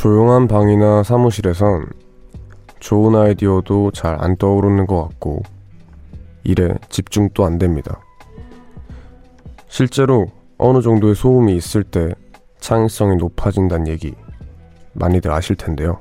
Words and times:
조용한 0.00 0.48
방이나 0.48 1.02
사무실에선 1.02 1.84
좋은 2.78 3.14
아이디어도 3.14 3.90
잘 3.90 4.16
안 4.18 4.34
떠오르는 4.34 4.86
것 4.86 5.02
같고 5.02 5.42
일에 6.42 6.74
집중도 6.88 7.44
안 7.44 7.58
됩니다. 7.58 8.00
실제로 9.68 10.28
어느 10.56 10.80
정도의 10.80 11.14
소음이 11.14 11.54
있을 11.54 11.84
때 11.84 12.14
창의성이 12.60 13.16
높아진다는 13.16 13.88
얘기 13.88 14.14
많이들 14.94 15.30
아실 15.30 15.54
텐데요. 15.54 16.00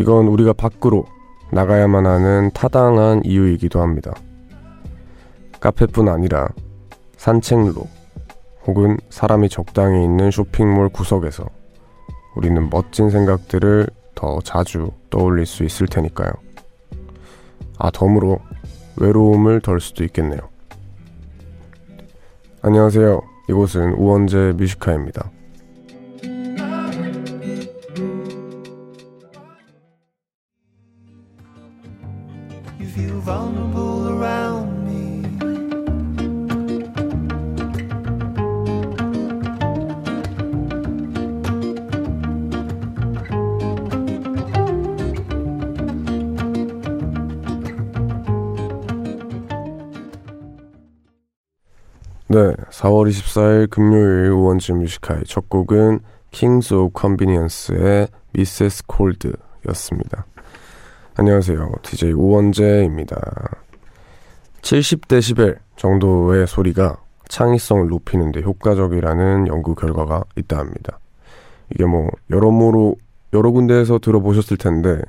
이건 0.00 0.26
우리가 0.28 0.54
밖으로 0.54 1.04
나가야만 1.52 2.06
하는 2.06 2.50
타당한 2.54 3.20
이유이기도 3.26 3.82
합니다. 3.82 4.14
카페뿐 5.60 6.08
아니라 6.08 6.48
산책로 7.18 7.86
혹은 8.66 8.96
사람이 9.10 9.50
적당히 9.50 10.02
있는 10.02 10.30
쇼핑몰 10.30 10.88
구석에서 10.88 11.44
우리는 12.36 12.68
멋진 12.70 13.10
생각들을 13.10 13.86
더 14.14 14.40
자주 14.42 14.92
떠올릴 15.10 15.46
수 15.46 15.64
있을 15.64 15.86
테니까요. 15.86 16.30
아, 17.78 17.90
덤으로 17.90 18.38
외로움을 18.96 19.60
덜 19.60 19.80
수도 19.80 20.04
있겠네요. 20.04 20.40
안녕하세요. 22.62 23.20
이곳은 23.48 23.94
우원재 23.94 24.54
뮤지카입니다. 24.56 25.30
네, 52.36 52.52
4월 52.68 53.08
24일 53.08 53.70
금요일 53.70 54.30
우원재 54.30 54.74
Music 54.74 54.96
High의 54.96 55.22
첫 55.24 55.48
곡은 55.48 56.00
Kings 56.32 56.74
of 56.74 56.90
Convenience의 56.94 58.08
Mrs. 58.36 58.82
Cold였습니다. 58.94 60.26
안녕하세요. 61.14 61.72
DJ 61.80 62.12
우원재입니다. 62.12 63.18
70데시벨 64.60 65.56
정도의 65.76 66.46
소리가 66.46 66.98
창의성을 67.30 67.86
높이는데 67.86 68.42
효과적이라는 68.42 69.46
연구 69.46 69.74
결과가 69.74 70.24
있다 70.36 70.58
합니다. 70.58 70.98
이게 71.70 71.86
뭐 71.86 72.10
여러모로 72.28 72.96
여러 73.32 73.50
군데에서 73.50 73.98
들어보셨을 73.98 74.58
텐데 74.58 75.00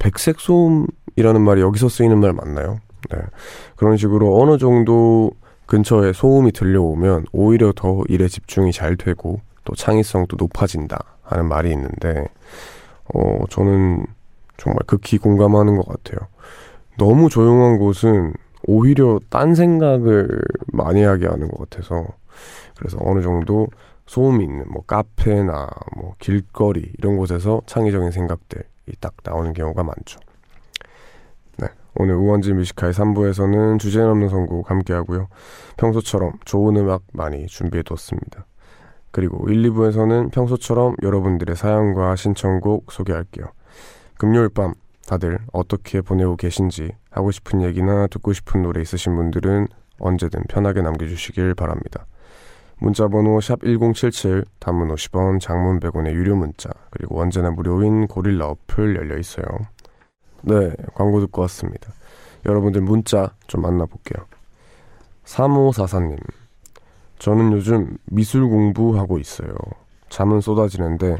백색 0.00 0.40
소음이라는 0.40 1.40
말이 1.40 1.60
여기서 1.60 1.88
쓰이는 1.88 2.18
말 2.18 2.32
맞나요? 2.32 2.80
네. 3.12 3.18
그런 3.76 3.96
식으로 3.96 4.42
어느 4.42 4.58
정도 4.58 5.30
근처에 5.68 6.14
소음이 6.14 6.52
들려오면 6.52 7.26
오히려 7.30 7.72
더 7.76 8.02
일에 8.08 8.26
집중이 8.26 8.72
잘 8.72 8.96
되고 8.96 9.40
또 9.64 9.74
창의성도 9.74 10.36
높아진다 10.40 10.98
하는 11.22 11.46
말이 11.46 11.70
있는데 11.72 12.26
어 13.14 13.44
저는 13.50 14.06
정말 14.56 14.78
극히 14.86 15.18
공감하는 15.18 15.76
것 15.76 15.86
같아요. 15.86 16.26
너무 16.96 17.28
조용한 17.28 17.78
곳은 17.78 18.32
오히려 18.66 19.20
딴 19.28 19.54
생각을 19.54 20.40
많이 20.72 21.02
하게 21.02 21.26
하는 21.26 21.48
것 21.48 21.68
같아서 21.68 22.06
그래서 22.76 22.96
어느 23.02 23.20
정도 23.20 23.68
소음이 24.06 24.44
있는 24.44 24.64
뭐 24.70 24.82
카페나 24.86 25.68
뭐 25.96 26.14
길거리 26.18 26.90
이런 26.96 27.18
곳에서 27.18 27.60
창의적인 27.66 28.10
생각들이 28.10 28.62
딱 29.00 29.12
나오는 29.22 29.52
경우가 29.52 29.82
많죠. 29.82 30.18
네, 31.98 32.04
오늘 32.04 32.14
우원재 32.14 32.52
Music 32.52 32.70
High의 32.70 32.92
3부에서는 32.92 33.78
주제 33.80 34.00
넘는 34.00 34.28
선곡 34.28 34.70
함께 34.70 34.92
하고요. 34.92 35.28
평소처럼 35.76 36.32
좋은 36.44 36.76
음악 36.76 37.02
많이 37.12 37.46
준비해뒀습니다. 37.46 38.46
그리고 39.10 39.48
1, 39.48 39.62
2부에서는 39.70 40.30
평소처럼 40.32 40.94
여러분들의 41.02 41.56
사연과 41.56 42.14
신청곡 42.14 42.92
소개할게요. 42.92 43.46
금요일 44.16 44.48
밤 44.48 44.74
다들 45.06 45.38
어떻게 45.52 46.00
보내고 46.00 46.36
계신지 46.36 46.92
하고 47.10 47.30
싶은 47.30 47.62
얘기나 47.62 48.06
듣고 48.06 48.32
싶은 48.32 48.62
노래 48.62 48.80
있으신 48.80 49.16
분들은 49.16 49.66
언제든 49.98 50.44
편하게 50.48 50.82
남겨주시길 50.82 51.54
바랍니다. 51.54 52.06
문자번호 52.80 53.40
샵 53.40 53.60
1077, 53.64 54.44
단문 54.60 54.94
50원, 54.94 55.40
장문 55.40 55.80
100원의 55.80 56.12
유료 56.12 56.36
문자, 56.36 56.70
그리고 56.90 57.20
언제나 57.20 57.50
무료인 57.50 58.06
고릴라 58.06 58.46
어플 58.46 58.94
열려 58.94 59.18
있어요. 59.18 59.44
네, 60.42 60.72
광고 60.94 61.20
듣고 61.20 61.42
왔습니다. 61.42 61.92
여러분들 62.46 62.80
문자 62.80 63.30
좀 63.46 63.62
만나볼게요. 63.62 64.26
3544님, 65.24 66.18
저는 67.18 67.52
요즘 67.52 67.98
미술 68.06 68.48
공부하고 68.48 69.18
있어요. 69.18 69.54
잠은 70.08 70.40
쏟아지는데 70.40 71.18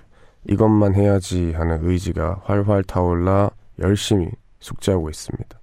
이것만 0.49 0.95
해야지 0.95 1.53
하는 1.53 1.81
의지가 1.83 2.43
활활 2.45 2.83
타올라 2.85 3.51
열심히 3.81 4.31
숙제하고 4.61 5.11
있습니다. 5.11 5.59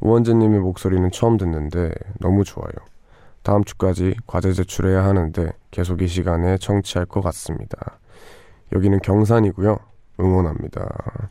우원재님의 0.00 0.60
목소리는 0.60 1.10
처음 1.10 1.36
듣는데 1.36 1.92
너무 2.20 2.44
좋아요. 2.44 2.72
다음 3.42 3.64
주까지 3.64 4.16
과제 4.26 4.52
제출해야 4.52 5.04
하는데 5.04 5.52
계속 5.70 6.02
이 6.02 6.08
시간에 6.08 6.58
청취할 6.58 7.06
것 7.06 7.20
같습니다. 7.22 7.98
여기는 8.72 9.00
경산이고요. 9.00 9.78
응원합니다. 10.20 11.30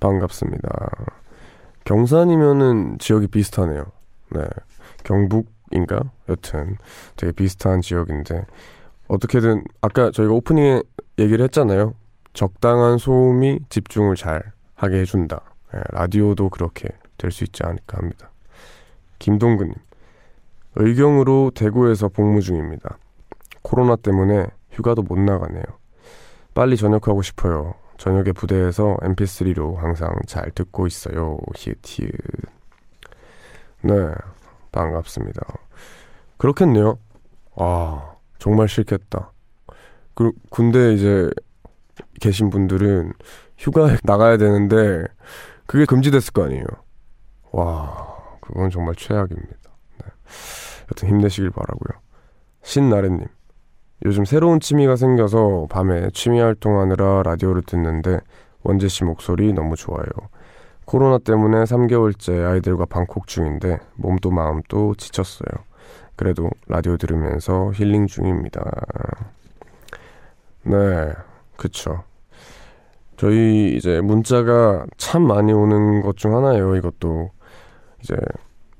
반갑습니다. 0.00 0.68
경산이면은 1.84 2.98
지역이 2.98 3.28
비슷하네요. 3.28 3.84
네. 4.30 4.42
경북인가? 5.04 6.10
여튼 6.28 6.76
되게 7.16 7.32
비슷한 7.32 7.80
지역인데 7.80 8.44
어떻게든 9.08 9.64
아까 9.80 10.10
저희가 10.10 10.32
오프닝에 10.34 10.82
얘기를 11.18 11.42
했잖아요. 11.44 11.94
적당한 12.34 12.98
소음이 12.98 13.60
집중을 13.70 14.16
잘 14.16 14.52
하게 14.74 15.00
해준다. 15.00 15.40
네, 15.72 15.80
라디오도 15.90 16.50
그렇게 16.50 16.88
될 17.16 17.30
수 17.32 17.44
있지 17.44 17.64
않을까 17.64 17.98
합니다. 17.98 18.30
김동근님, 19.18 19.74
의경으로 20.76 21.50
대구에서 21.54 22.08
복무 22.08 22.40
중입니다. 22.42 22.98
코로나 23.62 23.96
때문에 23.96 24.46
휴가도 24.70 25.02
못 25.02 25.18
나가네요. 25.18 25.64
빨리 26.54 26.76
전역하고 26.76 27.22
싶어요. 27.22 27.74
저녁에 27.98 28.30
부대에서 28.32 28.96
mp3로 29.02 29.76
항상 29.76 30.14
잘 30.26 30.50
듣고 30.52 30.86
있어요. 30.86 31.36
히읗히읗. 31.54 32.12
네, 33.82 33.92
반갑습니다. 34.72 35.42
그렇겠네요. 36.38 36.98
아, 37.56 38.14
정말 38.38 38.68
싫겠다. 38.68 39.32
그 40.14 40.30
군대 40.48 40.94
이제 40.94 41.28
계신 42.20 42.50
분들은 42.50 43.12
휴가에 43.58 43.96
나가야 44.04 44.36
되는데 44.36 45.04
그게 45.66 45.84
금지됐을 45.84 46.32
거 46.32 46.44
아니에요. 46.44 46.66
와, 47.50 48.16
그건 48.40 48.70
정말 48.70 48.94
최악입니다. 48.94 49.70
네. 49.98 50.06
여튼 50.90 51.08
힘내시길 51.08 51.50
바라고요. 51.50 52.00
신나래님, 52.62 53.26
요즘 54.04 54.24
새로운 54.24 54.60
취미가 54.60 54.96
생겨서 54.96 55.66
밤에 55.70 56.10
취미 56.12 56.40
활동하느라 56.40 57.22
라디오를 57.24 57.62
듣는데 57.62 58.20
원재 58.62 58.88
씨 58.88 59.04
목소리 59.04 59.52
너무 59.52 59.76
좋아요. 59.76 60.06
코로나 60.84 61.18
때문에 61.18 61.64
3개월째 61.64 62.46
아이들과 62.46 62.86
방콕 62.86 63.26
중인데 63.26 63.78
몸도 63.96 64.30
마음도 64.30 64.94
지쳤어요. 64.94 65.48
그래도 66.16 66.48
라디오 66.66 66.96
들으면서 66.96 67.72
힐링 67.74 68.06
중입니다. 68.06 68.62
네, 70.62 71.12
그쵸. 71.56 72.04
저희 73.16 73.76
이제 73.76 74.00
문자가 74.00 74.86
참 74.96 75.22
많이 75.26 75.52
오는 75.52 76.02
것 76.02 76.16
중 76.16 76.36
하나예요. 76.36 76.76
이것도 76.76 77.30
이제 78.02 78.16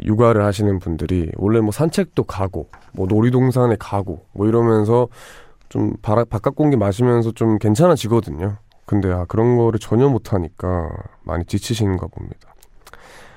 육아를 0.05 0.45
하시는 0.45 0.79
분들이 0.79 1.31
원래 1.37 1.61
뭐 1.61 1.73
산책도 1.73 2.25
가고 2.25 2.69
뭐 2.93 3.07
놀이동산에 3.07 3.77
가고 3.79 4.27
뭐 4.33 4.47
이러면서 4.47 5.09
좀 5.69 5.95
바라, 6.03 6.25
바깥 6.25 6.55
공기 6.55 6.77
마시면서 6.77 7.33
좀 7.33 7.59
괜찮아지거든요. 7.59 8.57
근데 8.87 9.13
아 9.13 9.25
그런 9.27 9.57
거를 9.57 9.79
전혀 9.79 10.09
못 10.09 10.33
하니까 10.33 10.89
많이 11.23 11.45
지치시는가 11.45 12.07
봅니다. 12.07 12.55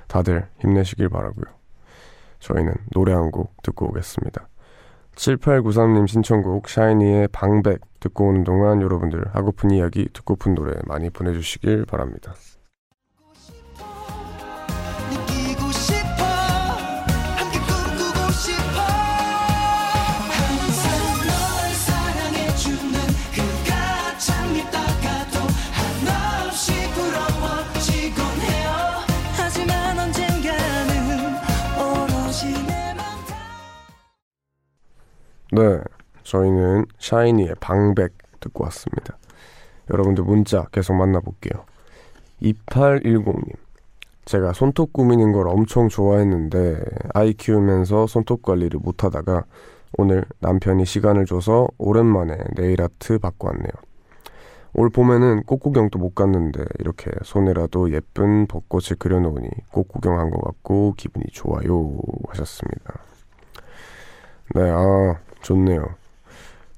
다들 0.08 0.48
힘내시길 0.60 1.10
바라고요. 1.10 1.46
저희는 2.40 2.74
노래 2.92 3.13
한 3.13 3.31
곡 3.31 3.62
듣고 3.63 3.88
오겠습니다. 3.90 4.48
7893님 5.16 6.08
신청곡 6.08 6.69
샤이니의 6.69 7.28
방백 7.31 7.81
듣고 8.00 8.30
오는 8.30 8.44
동안 8.44 8.81
여러분들 8.81 9.24
하고픈 9.34 9.72
이야기 9.72 10.08
듣고픈 10.13 10.56
노래 10.56 10.74
많이 10.86 11.10
보내주시길 11.10 11.86
바랍니다. 11.86 12.34
네, 35.53 35.80
저희는 36.24 36.86
샤이니의 36.98 37.56
방백 37.59 38.13
듣고 38.39 38.63
왔습니다. 38.65 39.18
여러분들 39.92 40.24
문자 40.24 40.63
계속 40.71 40.94
만나볼게요. 40.94 41.65
2810님. 42.42 43.56
제가 44.24 44.53
손톱 44.53 44.94
꾸미는 44.94 45.33
걸 45.33 45.50
엄청 45.50 45.89
좋아했는데 45.89 46.80
아이 47.13 47.33
키우면서 47.33 48.07
손톱 48.07 48.44
관리를 48.44 48.80
못하다가 48.81 49.44
오늘 49.98 50.24
남편이 50.39 50.86
시간을 50.86 51.25
줘서 51.25 51.68
오랜만에 51.77 52.38
네일 52.56 52.81
아트 52.81 53.19
받고 53.19 53.48
왔네요. 53.48 53.71
올 54.74 54.89
봄에는 54.89 55.44
꽃구경도 55.44 56.00
못 56.00 56.15
갔는데 56.15 56.63
이렇게 56.80 57.12
손에라도 57.24 57.92
예쁜 57.92 58.48
벚꽃을 58.48 58.95
그려놓으니 59.00 59.50
꽃구경한 59.74 60.30
것 60.30 60.39
같고 60.42 60.94
기분이 60.95 61.25
좋아요 61.33 62.00
하셨습니다. 62.30 63.01
네, 64.56 64.69
아 64.69 65.19
좋네요. 65.41 65.95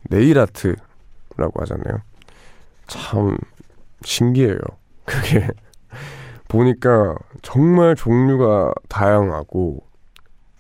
네일 0.10 0.40
아트라고 0.40 1.62
하잖아요. 1.62 2.02
참 2.88 3.38
신기해요. 4.04 4.60
그게 5.06 5.48
보니까 6.50 7.16
정말 7.42 7.96
종류가 7.96 8.74
다양하고 8.90 9.84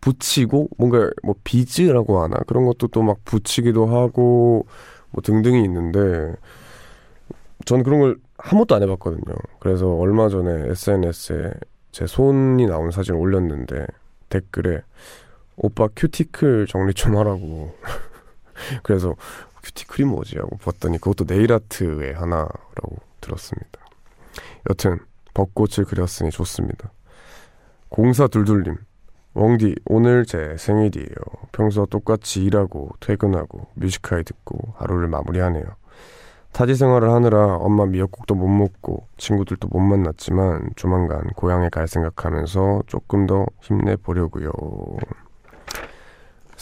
붙이고 0.02 0.70
뭔가 0.78 1.10
뭐 1.24 1.36
비즈라고 1.44 2.22
하나 2.22 2.38
그런 2.48 2.66
것도 2.66 2.88
또 2.90 3.04
막 3.04 3.24
붙이기도 3.26 3.86
하고 3.88 4.66
뭐 5.12 5.22
등등이 5.22 5.64
있는데 5.64 6.34
저는 7.66 7.84
그런 7.84 8.00
걸 8.00 8.18
한 8.44 8.58
번도 8.58 8.76
안 8.76 8.84
해봤거든요. 8.84 9.36
그래서 9.60 9.88
얼마 9.96 10.28
전에 10.28 10.70
SNS에 10.72 11.54
제 11.94 12.06
손이 12.06 12.66
나온 12.66 12.92
사진을 12.92 13.18
올렸는데 13.18 13.86
댓글에 14.28 14.82
오빠 15.56 15.88
큐티클 15.96 16.68
정리 16.68 16.94
좀 16.94 17.18
하라고. 17.18 17.76
그래서 18.84 19.16
큐티클이 19.64 20.08
뭐지 20.08 20.38
하고 20.38 20.58
봤더니 20.58 20.98
그것도 20.98 21.26
네일 21.26 21.54
아트의 21.54 22.14
하나라고 22.14 22.98
들었습니다. 23.22 23.80
여튼 24.70 25.00
벚꽃을 25.34 25.86
그렸으니 25.86 26.30
좋습니다. 26.32 26.92
공사 27.90 28.28
둘둘님 28.28 28.78
웡디 29.36 29.76
오늘 29.86 30.26
제 30.26 30.56
생일이에요. 30.58 31.16
평소 31.52 31.86
똑같이 31.86 32.44
일하고 32.44 32.92
퇴근하고 33.00 33.68
Music 33.74 34.01
High 34.01 34.24
듣고 34.24 34.74
하루를 34.78 35.08
마무리하네요. 35.08 35.64
타지 36.52 36.76
생활을 36.76 37.10
하느라 37.10 37.56
엄마 37.56 37.88
미역국도 37.88 38.36
못 38.36 38.48
먹고 38.48 39.08
친구들도 39.18 39.70
못 39.70 39.80
만났지만 39.80 40.70
조만간 40.76 41.24
고향에 41.36 41.70
갈 41.70 41.88
생각하면서 41.88 42.84
조금 42.86 43.26
더 43.26 43.48
힘내보려고요. 43.62 44.52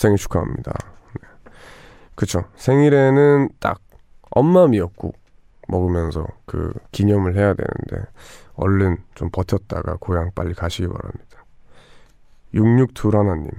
생일 0.01 0.17
축하합니다. 0.17 0.73
네. 1.21 1.27
그쵸. 2.15 2.43
생일에는 2.55 3.49
딱 3.59 3.79
엄마 4.31 4.65
미역국 4.67 5.15
먹으면서 5.67 6.25
그 6.47 6.73
기념을 6.91 7.35
해야 7.35 7.53
되는데 7.53 8.09
얼른 8.55 8.97
좀 9.13 9.29
버텼다가 9.29 9.97
고향 9.99 10.31
빨리 10.33 10.55
가시기 10.55 10.87
바랍니다. 10.87 11.45
6621님. 12.55 13.51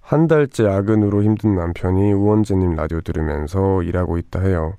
한 0.00 0.26
달째 0.26 0.64
야근으로 0.64 1.22
힘든 1.22 1.54
남편이 1.54 2.12
우원재님 2.14 2.74
라디오 2.74 3.02
들으면서 3.02 3.82
일하고 3.82 4.16
있다 4.16 4.40
해요. 4.40 4.74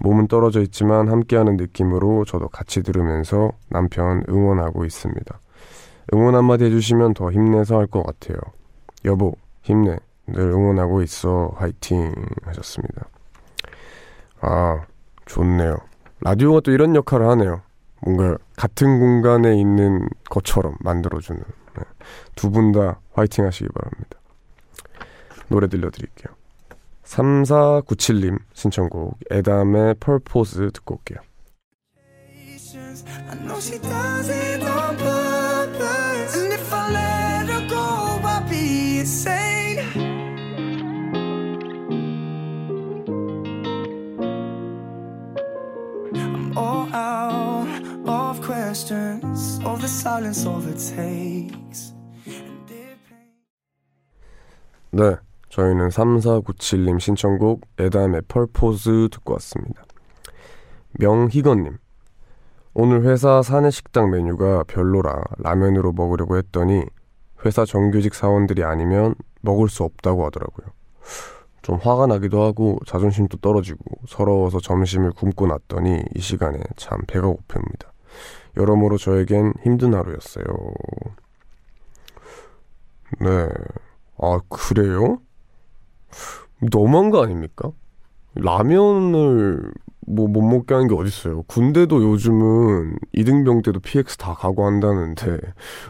몸은 0.00 0.26
떨어져 0.26 0.60
있지만 0.62 1.08
함께하는 1.08 1.56
느낌으로 1.56 2.24
저도 2.24 2.48
같이 2.48 2.82
들으면서 2.82 3.52
남편 3.68 4.24
응원하고 4.28 4.84
있습니다. 4.84 5.40
응원 6.14 6.34
한마디 6.34 6.64
해주시면 6.64 7.14
더 7.14 7.30
힘내서 7.30 7.78
할 7.78 7.86
것 7.86 8.02
같아요. 8.02 8.38
여보, 9.04 9.34
힘내. 9.70 9.98
늘 10.26 10.50
응원하고 10.50 11.02
있어. 11.02 11.52
화이팅. 11.56 12.14
하셨습니다. 12.44 13.08
아, 14.40 14.84
좋네요. 15.26 15.78
라디오가 16.20 16.60
또 16.60 16.70
이런 16.70 16.94
역할을 16.94 17.28
하네요. 17.30 17.62
뭔가 18.02 18.36
같은 18.56 18.98
공간에 18.98 19.58
있는 19.58 20.08
것처럼 20.30 20.74
만들어주는. 20.80 21.40
네. 21.40 21.84
두분 22.34 22.72
다 22.72 23.00
화이팅 23.12 23.44
하시기 23.44 23.68
바랍니다. 23.74 24.18
노래 25.48 25.68
들려드릴게요. 25.68 26.34
3497님 27.04 28.38
신청곡 28.52 29.18
에담의 29.30 29.96
펄포즈 30.00 30.70
듣고 30.72 30.96
올게요. 30.96 31.18
I 33.30 33.36
know 33.38 33.56
she 33.58 33.78
does 33.80 34.30
it 34.30 34.62
on 34.62 34.96
purpose 34.96 36.19
all 46.56 46.88
out 46.94 47.68
of 48.06 48.40
questions 48.44 49.60
Of 49.64 49.80
the 49.80 49.88
silence 49.88 50.46
overtakes 50.46 51.94
네 54.92 55.16
저희는 55.50 55.88
3497님 55.88 56.98
신청곡 56.98 57.62
에담의 57.78 58.22
펄포즈 58.28 59.08
듣고 59.10 59.34
왔습니다. 59.34 59.84
명희건님 60.98 61.78
오늘 62.74 63.04
회사 63.04 63.42
사내식당 63.42 64.10
메뉴가 64.10 64.64
별로라 64.64 65.22
라면으로 65.38 65.92
먹으려고 65.92 66.36
했더니 66.36 66.84
회사 67.44 67.64
정규직 67.64 68.14
사원들이 68.14 68.62
아니면 68.64 69.14
먹을 69.40 69.68
수 69.68 69.82
없다고 69.82 70.26
하더라고요. 70.26 70.68
좀 71.62 71.76
화가 71.76 72.06
나기도 72.06 72.42
하고 72.42 72.78
자존심도 72.86 73.38
떨어지고 73.38 73.78
서러워서 74.08 74.60
점심을 74.60 75.12
굶고 75.12 75.46
났더니 75.46 76.02
이 76.14 76.20
시간에 76.20 76.58
참 76.76 77.00
배가 77.06 77.26
고픕니다. 77.28 77.88
여러모로 78.56 78.98
저에겐 78.98 79.54
힘든 79.62 79.94
하루였어요. 79.94 80.44
네. 83.20 83.48
아, 84.18 84.40
그래요? 84.48 85.18
너무한 86.70 87.10
거 87.10 87.22
아닙니까? 87.22 87.70
라면을 88.34 89.72
뭐 90.06 90.26
못 90.26 90.42
먹게 90.42 90.74
하는 90.74 90.88
게 90.88 90.94
어딨어요. 90.96 91.44
군대도 91.44 92.02
요즘은 92.02 92.96
이등병 93.12 93.62
때도 93.62 93.78
PX 93.80 94.16
다 94.16 94.34
가고 94.34 94.66
한다는데 94.66 95.38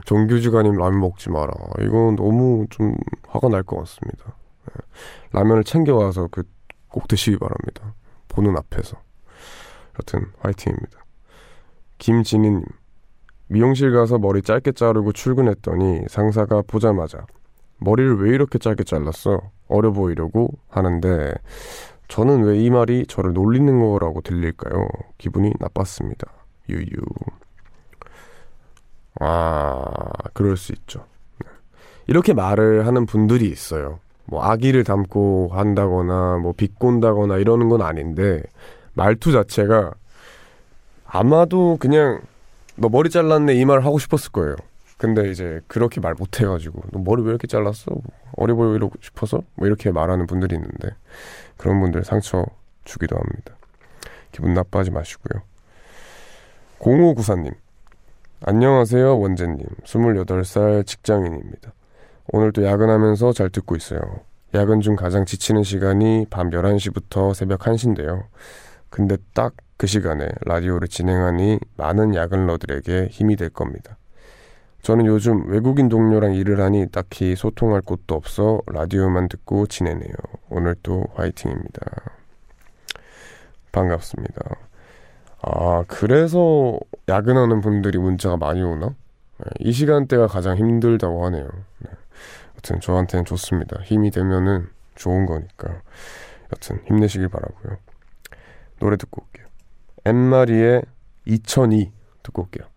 정규직 0.04 0.54
아니면 0.54 0.78
라면 0.78 1.00
먹지 1.00 1.30
마라. 1.30 1.52
이건 1.80 2.16
너무 2.16 2.66
좀 2.70 2.94
화가 3.28 3.48
날 3.48 3.62
것 3.62 3.76
같습니다. 3.78 4.36
네. 4.74 4.80
라면을 5.32 5.64
챙겨와서 5.64 6.28
그 6.28 6.44
꼭 6.90 7.06
드시기 7.06 7.38
바랍니다. 7.38 7.94
보는 8.26 8.56
앞에서. 8.56 8.96
여튼 9.98 10.26
화이팅입니다. 10.40 10.98
김진희님 11.98 12.64
미용실 13.46 13.92
가서 13.92 14.18
머리 14.18 14.42
짧게 14.42 14.72
자르고 14.72 15.12
출근했더니 15.12 16.02
상사가 16.08 16.62
보자마자 16.66 17.26
머리를 17.78 18.20
왜 18.24 18.30
이렇게 18.34 18.58
짧게 18.58 18.82
잘랐어? 18.84 19.40
어려 19.68 19.92
보이려고 19.92 20.48
하는데 20.68 21.32
저는 22.08 22.42
왜 22.42 22.58
이 22.58 22.70
말이 22.70 23.06
저를 23.06 23.34
놀리는 23.34 23.78
거라고 23.78 24.20
들릴까요? 24.20 24.88
기분이 25.18 25.52
나빴습니다. 25.60 26.26
유유. 26.68 26.96
아, 29.20 29.84
그럴 30.34 30.56
수 30.56 30.72
있죠. 30.72 31.06
네. 31.44 31.50
이렇게 32.06 32.32
말을 32.34 32.86
하는 32.86 33.06
분들이 33.06 33.48
있어요. 33.48 34.00
뭐 34.30 34.44
아기를 34.44 34.84
담고 34.84 35.50
한다거나 35.52 36.38
뭐 36.38 36.52
비꼰다거나 36.52 37.38
이러는 37.38 37.68
건 37.68 37.82
아닌데 37.82 38.40
말투 38.94 39.32
자체가 39.32 39.90
아마도 41.04 41.76
그냥 41.80 42.20
너 42.76 42.88
머리 42.88 43.10
잘랐네 43.10 43.54
이말 43.54 43.80
하고 43.84 43.98
싶었을 43.98 44.30
거예요. 44.30 44.54
근데 44.98 45.30
이제 45.30 45.60
그렇게 45.66 46.00
말 46.00 46.14
못 46.14 46.40
해가지고 46.40 46.82
너 46.92 47.00
머리 47.00 47.22
왜 47.22 47.30
이렇게 47.30 47.48
잘랐어? 47.48 47.90
어려 48.36 48.54
보이고 48.54 48.92
싶어서 49.00 49.42
뭐 49.56 49.66
이렇게 49.66 49.90
말하는 49.90 50.26
분들이 50.26 50.54
있는데 50.54 50.94
그런 51.56 51.80
분들 51.80 52.04
상처 52.04 52.46
주기도 52.84 53.16
합니다. 53.16 53.54
기분 54.30 54.54
나빠하지 54.54 54.92
마시고요. 54.92 55.42
0594님 56.78 57.52
안녕하세요 58.44 59.18
원재님 59.18 59.58
28살 59.84 60.86
직장인입니다. 60.86 61.72
오늘도 62.32 62.64
야근하면서 62.64 63.32
잘 63.32 63.50
듣고 63.50 63.76
있어요. 63.76 64.00
야근 64.54 64.80
중 64.80 64.96
가장 64.96 65.24
지치는 65.24 65.62
시간이 65.62 66.26
밤 66.30 66.50
11시부터 66.50 67.34
새벽 67.34 67.60
1시인데요. 67.60 68.24
근데 68.90 69.16
딱 69.34 69.54
그 69.80 69.86
시간에 69.86 70.28
라디오를 70.44 70.88
진행하니 70.88 71.58
많은 71.78 72.14
야근러들에게 72.14 73.06
힘이 73.10 73.36
될 73.36 73.48
겁니다. 73.48 73.96
저는 74.82 75.06
요즘 75.06 75.48
외국인 75.48 75.88
동료랑 75.88 76.34
일을 76.34 76.60
하니 76.60 76.86
딱히 76.92 77.34
소통할 77.34 77.80
곳도 77.80 78.14
없어 78.14 78.60
라디오만 78.66 79.30
듣고 79.30 79.66
지내네요. 79.66 80.12
오늘 80.50 80.76
또 80.82 81.06
화이팅입니다. 81.14 81.80
반갑습니다. 83.72 84.56
아, 85.40 85.84
그래서 85.88 86.78
야근하는 87.08 87.62
분들이 87.62 87.96
문자가 87.96 88.36
많이 88.36 88.62
오나? 88.62 88.88
네, 88.88 89.44
이 89.60 89.72
시간대가 89.72 90.26
가장 90.26 90.58
힘들다고 90.58 91.24
하네요. 91.24 91.48
네. 91.78 91.90
하여튼 92.60 92.80
저한테는 92.80 93.24
좋습니다. 93.24 93.80
힘이 93.82 94.10
되면은 94.10 94.68
좋은 94.94 95.24
거니까. 95.24 95.80
여튼 96.52 96.82
힘내시길 96.86 97.28
바라고요. 97.28 97.78
노래 98.78 98.96
듣고 98.96 99.22
올게요. 99.22 99.46
엠마리의 100.04 100.82
2002 101.24 101.90
듣고 102.22 102.42
올게요. 102.42 102.68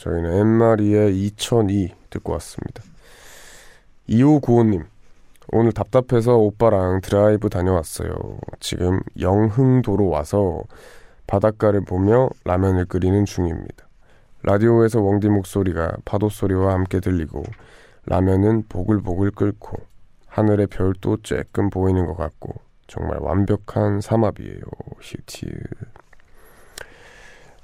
저희는 0.00 0.32
엠마리의 0.32 1.14
2002 1.14 1.92
듣고 2.08 2.32
왔습니다. 2.32 2.82
2595님, 4.08 4.86
오늘 5.52 5.72
답답해서 5.72 6.36
오빠랑 6.36 7.02
드라이브 7.02 7.50
다녀왔어요. 7.50 8.10
지금 8.60 9.00
영흥도로 9.20 10.08
와서 10.08 10.62
바닷가를 11.26 11.84
보며 11.84 12.30
라면을 12.44 12.86
끓이는 12.86 13.26
중입니다. 13.26 13.86
라디오에서 14.42 15.00
웡디 15.00 15.28
목소리가 15.28 15.98
파도 16.06 16.30
소리와 16.30 16.72
함께 16.72 16.98
들리고 17.00 17.42
라면은 18.06 18.64
보글보글 18.70 19.32
끓고 19.32 19.76
하늘의 20.28 20.68
별도 20.68 21.18
쬐끔 21.18 21.70
보이는 21.70 22.06
것 22.06 22.16
같고 22.16 22.54
정말 22.86 23.18
완벽한 23.20 24.00
삼합이에요. 24.00 24.62
히트. 25.02 25.46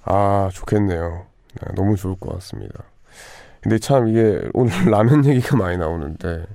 아 0.04 0.50
좋겠네요. 0.52 1.35
네, 1.60 1.75
너무 1.75 1.96
좋을 1.96 2.16
것 2.18 2.32
같습니다. 2.34 2.84
근데 3.62 3.78
참 3.78 4.08
이게 4.08 4.42
오늘 4.54 4.72
라면 4.90 5.25
얘기가 5.25 5.56
많이 5.56 5.76
나오는데 5.76 6.46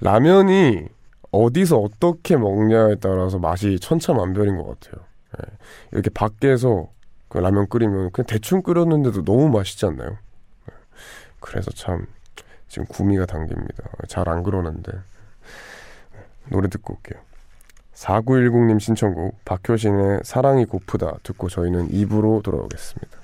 라면이 0.00 0.86
어디서 1.30 1.78
어떻게 1.78 2.36
먹냐에 2.36 2.96
따라서 2.96 3.38
맛이 3.38 3.78
천차만별인 3.80 4.56
것 4.56 4.80
같아요. 4.80 5.04
네. 5.38 5.44
이렇게 5.92 6.10
밖에서 6.10 6.88
그 7.28 7.38
라면 7.38 7.68
끓이면 7.68 8.10
그냥 8.12 8.26
대충 8.26 8.62
끓였는데도 8.62 9.24
너무 9.24 9.50
맛있지 9.50 9.84
않나요? 9.86 10.10
네. 10.66 10.74
그래서 11.40 11.70
참 11.72 12.06
지금 12.68 12.86
구미가 12.86 13.26
당깁니다. 13.26 13.84
잘 14.08 14.28
안 14.28 14.42
그러는데 14.42 14.92
노래 16.50 16.68
듣고 16.68 16.94
올게요. 16.94 17.20
4910님 17.94 18.78
신청곡 18.80 19.44
박효신의 19.44 20.20
사랑이 20.22 20.64
고프다 20.64 21.18
듣고 21.24 21.48
저희는 21.48 21.92
입으로 21.92 22.40
돌아오겠습니다. 22.42 23.18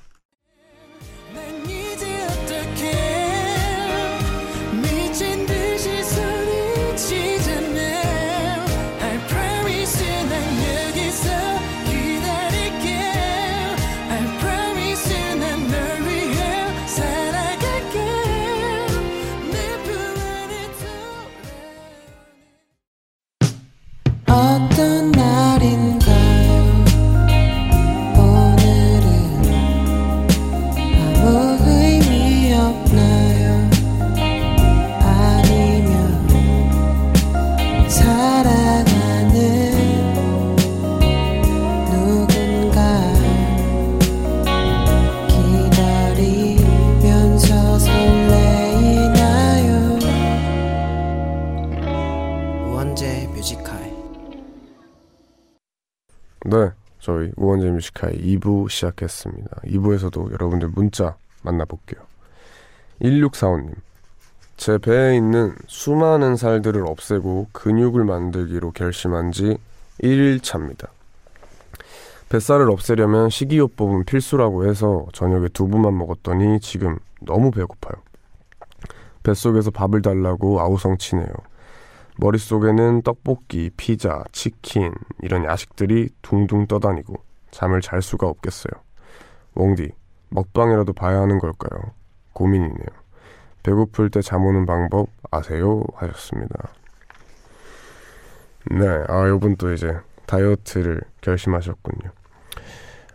2부 58.25 58.69
시작했습니다. 58.69 59.63
2부에서도 59.65 60.33
여러분들 60.33 60.69
문자 60.69 61.17
만나볼게요. 61.43 62.03
1645님. 63.03 63.75
제 64.57 64.79
배에 64.79 65.17
있는 65.17 65.55
수많은 65.67 66.37
살들을 66.37 66.87
없애고 66.87 67.49
근육을 67.53 68.05
만들기로 68.05 68.73
결심한 68.73 69.33
지 69.33 69.59
1일 70.01 70.43
차입니다. 70.43 70.89
뱃살을 72.29 72.71
없애려면 72.71 73.31
식이요법은 73.31 74.05
필수라고 74.05 74.67
해서 74.67 75.07
저녁에 75.13 75.49
두부만 75.49 75.97
먹었더니 75.97 76.61
지금 76.61 76.99
너무 77.21 77.51
배고파요. 77.51 78.03
뱃속에서 79.23 79.71
밥을 79.71 80.03
달라고 80.03 80.61
아우성치네요. 80.61 81.29
머릿속에는 82.17 83.03
떡볶이, 83.03 83.71
피자, 83.77 84.23
치킨 84.33 84.93
이런 85.23 85.45
야식들이 85.45 86.11
둥둥 86.23 86.67
떠다니고 86.67 87.17
잠을 87.55 87.81
잘 87.81 88.03
수가 88.03 88.27
없겠어요. 88.27 88.73
웡디, 89.55 89.93
먹방이라도 90.31 90.93
봐야 90.93 91.21
하는 91.21 91.39
걸까요? 91.39 91.93
고민이네요. 92.33 92.87
배고플 93.63 94.11
때 94.11 94.21
잠 94.21 94.45
오는 94.45 94.67
방법 94.67 95.09
아세요? 95.31 95.85
하셨습니다. 95.95 96.69
네, 98.71 98.87
아, 99.09 99.29
요분 99.29 99.57
또 99.57 99.73
이제 99.73 99.97
다이어트를 100.27 101.01
결심하셨군요. 101.21 102.11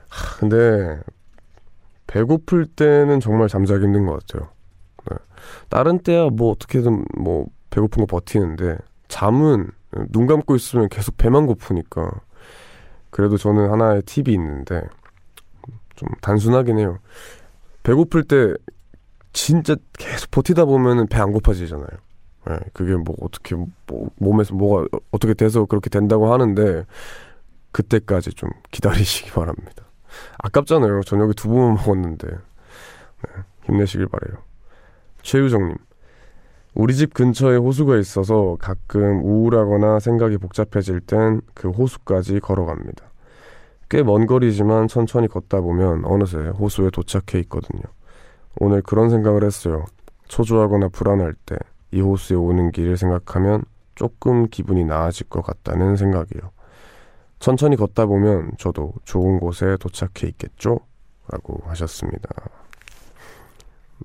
하, 0.07 0.37
근데 0.37 0.99
배고플 2.07 2.65
때는 2.67 3.19
정말 3.19 3.49
잠자기 3.49 3.83
힘든 3.83 4.05
것 4.05 4.25
같아요. 4.25 4.49
네. 5.09 5.17
다른 5.69 5.99
때야 5.99 6.29
뭐 6.29 6.51
어떻게든 6.51 7.03
뭐 7.17 7.45
배고픈 7.71 8.05
거 8.05 8.07
버티는데 8.07 8.77
잠은 9.09 9.69
눈 10.09 10.27
감고 10.27 10.55
있으면 10.55 10.87
계속 10.89 11.17
배만 11.17 11.45
고프니까 11.45 12.09
그래도 13.09 13.37
저는 13.37 13.71
하나의 13.71 14.01
팁이 14.03 14.33
있는데 14.33 14.81
좀 15.95 16.09
단순하긴 16.21 16.79
해요. 16.79 16.99
배고플 17.83 18.23
때 18.23 18.53
진짜 19.33 19.75
계속 19.97 20.31
버티다 20.31 20.65
보면은 20.65 21.07
배 21.07 21.19
안 21.19 21.31
고파지잖아요. 21.31 21.87
네, 22.47 22.57
그게 22.73 22.95
뭐 22.95 23.15
어떻게 23.21 23.55
뭐 23.55 24.09
몸에서 24.17 24.55
뭐가 24.55 24.87
어떻게 25.11 25.33
돼서 25.33 25.65
그렇게 25.65 25.89
된다고 25.89 26.31
하는데 26.33 26.85
그때까지 27.71 28.31
좀 28.31 28.49
기다리시기 28.71 29.31
바랍니다. 29.31 29.83
아깝잖아요. 30.39 31.01
저녁에 31.03 31.33
두 31.35 31.49
번만 31.49 31.75
먹었는데 31.75 32.27
네, 32.27 33.31
힘내시길 33.65 34.07
바래요. 34.07 34.41
최유정님 35.21 35.75
우리 36.73 36.95
집 36.95 37.13
근처에 37.13 37.57
호수가 37.57 37.97
있어서 37.97 38.57
가끔 38.59 39.21
우울하거나 39.23 39.99
생각이 39.99 40.37
복잡해질 40.37 41.01
땐 41.01 41.41
그 41.53 41.69
호수까지 41.69 42.39
걸어갑니다. 42.39 43.05
꽤 43.89 44.03
먼 44.03 44.27
거리지만 44.27 44.87
천천히 44.87 45.27
걷다 45.27 45.61
보면 45.61 46.05
어느새 46.05 46.37
호수에 46.37 46.91
도착해 46.91 47.39
있거든요. 47.43 47.81
오늘 48.59 48.81
그런 48.83 49.09
생각을 49.09 49.43
했어요. 49.43 49.85
초조하거나 50.27 50.89
불안할 50.89 51.33
때 51.45 51.55
이 51.91 52.01
호수에 52.01 52.37
오는 52.37 52.71
길을 52.71 52.97
생각하면 52.97 53.63
조금 53.95 54.47
기분이 54.47 54.85
나아질 54.85 55.27
것 55.27 55.41
같다는 55.41 55.95
생각이요. 55.95 56.51
천천히 57.39 57.75
걷다 57.77 58.05
보면 58.05 58.51
저도 58.59 58.93
좋은 59.05 59.39
곳에 59.39 59.75
도착해 59.79 60.27
있겠죠? 60.27 60.81
라고 61.31 61.63
하셨습니다. 61.65 62.29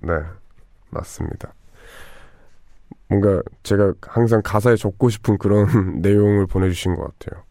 네, 0.01 0.15
맞습니다. 0.89 1.53
뭔가 3.09 3.43
제가 3.63 3.95
항상 4.03 4.41
가사에 4.43 4.77
적고 4.77 5.09
싶은 5.11 5.39
그런 5.39 6.01
내용을 6.01 6.47
보내주신 6.47 6.95
것 6.95 7.19
같아요. 7.19 7.43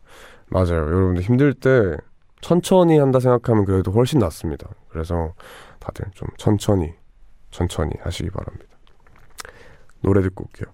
맞아요. 0.48 0.81
여러분들 0.81 1.24
힘들 1.24 1.53
때 1.53 1.95
천천히 2.41 3.00
한다 3.00 3.19
생각하면 3.19 3.65
그래도 3.65 3.91
훨씬 3.91 4.19
낫습니다. 4.19 4.69
그래서 4.89 5.33
다들 5.79 6.05
좀 6.13 6.27
천천히, 6.38 6.93
천천히 7.51 7.91
하시기 8.01 8.29
바랍니다. 8.29 8.74
노래 10.01 10.22
듣고 10.22 10.43
올게요. 10.43 10.74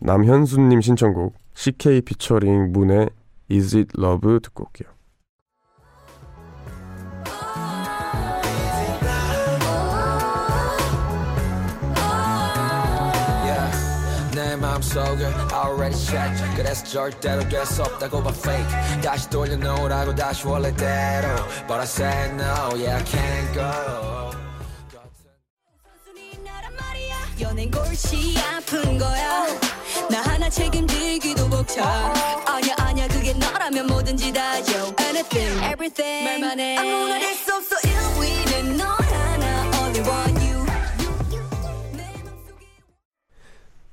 남현수님 0.00 0.80
신청곡 0.80 1.34
CK 1.54 2.02
피처링 2.02 2.72
문의 2.72 3.08
Is 3.50 3.76
It 3.76 3.92
Love 3.98 4.40
듣고 4.40 4.64
올게요. 4.64 4.95
마음속을 14.76 15.26
already 15.52 15.96
check 15.96 16.54
그래서 16.54 16.84
절대로 16.84 17.48
될 17.48 17.64
수 17.64 17.82
없다고 17.82 18.22
봐 18.22 18.30
fake. 18.30 19.02
다시 19.02 19.30
돌려놓으라고 19.30 20.14
다시 20.14 20.46
원래대로. 20.46 21.28
But 21.66 21.80
I 21.80 21.84
said 21.84 22.34
no 22.34 22.76
yeah 22.76 22.96
I 22.96 23.04
can't 23.04 23.54
go. 23.54 24.26
버릇이 27.70 28.36
아픈 28.38 28.98
거야 28.98 29.46
나 30.10 30.20
하나 30.22 30.48
책임지기도 30.48 31.48
벅차 31.48 31.84
아냐 32.46 32.74
아냐 32.78 33.08
그게 33.08 33.32
너라면 33.32 33.86
뭐든지 33.86 34.32
다죠 34.32 34.94
Anything 35.00 35.64
everything 35.64 36.24
말만 36.24 36.60
해 36.60 36.76
아무나 36.76 37.18
될수 37.18 37.54
없어 37.54 37.76
1위는 37.76 38.76
너 38.76 38.84
하나 38.84 39.64
only 39.80 40.00
one 40.08 40.36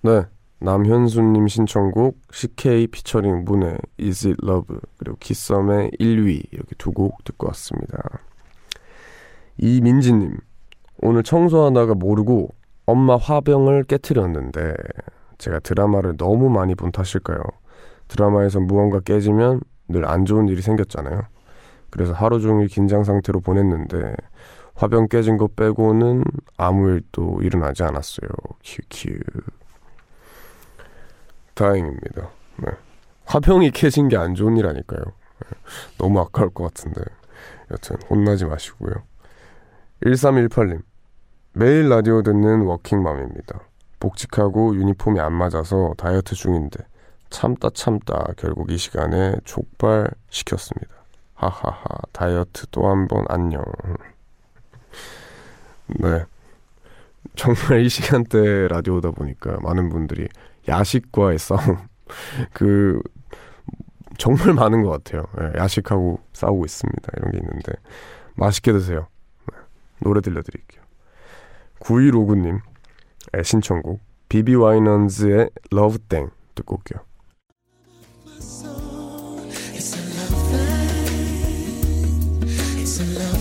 네. 0.01 0.42
남현수님 0.63 1.47
신청곡 1.47 2.19
CK 2.31 2.87
피처링 2.87 3.43
문의 3.43 3.77
Is 3.99 4.27
It 4.27 4.37
Love 4.43 4.77
그리고 4.97 5.17
키썸의 5.19 5.91
1위 5.99 6.41
이렇게 6.53 6.75
두 6.77 6.93
곡 6.93 7.23
듣고 7.25 7.47
왔습니다. 7.47 7.97
이민지님 9.57 10.37
오늘 11.01 11.23
청소하다가 11.23 11.95
모르고 11.95 12.49
엄마 12.85 13.17
화병을 13.17 13.83
깨뜨렸는데 13.83 14.73
제가 15.37 15.59
드라마를 15.59 16.15
너무 16.15 16.49
많이 16.49 16.75
본 16.75 16.91
탓일까요? 16.93 17.41
드라마에서 18.07 18.61
무언가 18.61 18.99
깨지면 19.01 19.59
늘 19.89 20.05
안 20.05 20.23
좋은 20.23 20.47
일이 20.47 20.61
생겼잖아요. 20.61 21.23
그래서 21.89 22.13
하루 22.13 22.39
종일 22.39 22.67
긴장 22.67 23.03
상태로 23.03 23.41
보냈는데 23.41 24.15
화병 24.75 25.09
깨진 25.09 25.35
거 25.37 25.47
빼고는 25.47 26.23
아무 26.57 26.89
일도 26.89 27.39
일어나지 27.41 27.83
않았어요. 27.83 28.29
큐큐. 28.63 29.09
다행입니다. 31.55 32.29
네. 32.57 32.71
화병이 33.25 33.71
깨진 33.71 34.09
게 34.09 34.17
안 34.17 34.35
좋은 34.35 34.57
일 34.57 34.67
아닐까요? 34.67 35.01
네. 35.39 35.49
너무 35.97 36.19
아까울 36.19 36.49
것 36.51 36.63
같은데. 36.65 37.01
여튼 37.71 37.97
혼나지 38.09 38.45
마시고요. 38.45 38.93
1318님. 40.05 40.81
매일 41.53 41.89
라디오 41.89 42.21
듣는 42.23 42.61
워킹맘입니다. 42.61 43.59
복직하고 43.99 44.75
유니폼이 44.75 45.19
안 45.19 45.33
맞아서 45.33 45.93
다이어트 45.97 46.35
중인데 46.35 46.79
참다 47.29 47.69
참다 47.73 48.25
결국 48.37 48.69
이 48.71 48.77
시간에 48.77 49.35
족발 49.45 50.09
시켰습니다. 50.29 50.93
하하하 51.35 51.83
다이어트 52.11 52.67
또 52.71 52.87
한 52.89 53.07
번 53.07 53.25
안녕. 53.29 53.63
네. 55.87 56.25
정말 57.35 57.81
이 57.85 57.89
시간대 57.89 58.67
라디오다 58.67 59.11
보니까 59.11 59.57
많은 59.61 59.89
분들이 59.89 60.27
야식과의 60.67 61.39
싸움 61.39 61.77
그 62.53 63.01
정말 64.17 64.53
많은 64.53 64.83
것 64.83 64.89
같아요. 64.91 65.25
예, 65.41 65.59
야식하고 65.59 66.19
싸우고 66.33 66.65
있습니다. 66.65 67.11
이런 67.17 67.31
게 67.31 67.37
있는데 67.39 67.73
맛있게 68.35 68.71
드세요. 68.71 69.07
네, 69.51 69.57
노래 69.99 70.21
들려드릴게요. 70.21 70.83
9159님 71.79 72.61
신청곡 73.43 73.99
비비 74.29 74.55
와이넌즈의 74.55 75.49
러브땡 75.71 76.29
듣고 76.55 76.75
올게요. 76.75 77.03
It's 82.83 82.99
a 82.99 83.05
love 83.05 83.32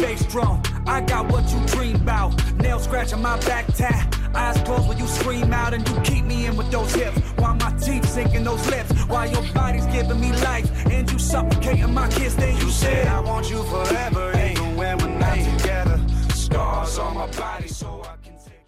bass 0.00 0.24
drum. 0.26 0.62
I 0.86 1.00
got 1.00 1.30
what 1.30 1.44
you 1.52 1.60
dream 1.66 1.96
about. 1.96 2.32
Nail 2.56 2.78
scratching 2.78 3.22
my 3.22 3.38
back 3.40 3.66
tat. 3.74 4.16
Eyes 4.34 4.60
closed 4.62 4.88
when 4.88 4.98
you 4.98 5.06
scream 5.06 5.52
out 5.52 5.74
and 5.74 5.86
you 5.88 6.00
keep 6.00 6.24
me 6.24 6.46
in 6.46 6.56
with 6.56 6.70
those 6.70 6.94
hips. 6.94 7.18
While 7.36 7.54
my 7.54 7.70
teeth 7.78 8.08
sinking 8.08 8.44
those 8.44 8.64
lips. 8.68 8.90
While 9.08 9.28
your 9.30 9.44
body's 9.54 9.86
giving 9.86 10.20
me 10.20 10.32
life. 10.32 10.68
And 10.86 11.10
you 11.10 11.18
suffocating 11.18 11.92
my 11.92 12.08
kiss. 12.08 12.34
Then 12.34 12.56
you 12.56 12.70
said, 12.70 13.06
I 13.08 13.20
want 13.20 13.50
you 13.50 13.62
forever. 13.64 14.32
Even 14.38 14.76
when 14.76 14.98
we're 14.98 15.18
not 15.18 15.36
together. 15.36 16.00
Scars 16.34 16.98
on 16.98 17.14
my 17.14 17.26
body 17.38 17.68
so 17.68 18.02
I 18.02 18.16
can 18.24 18.36
take 18.38 18.64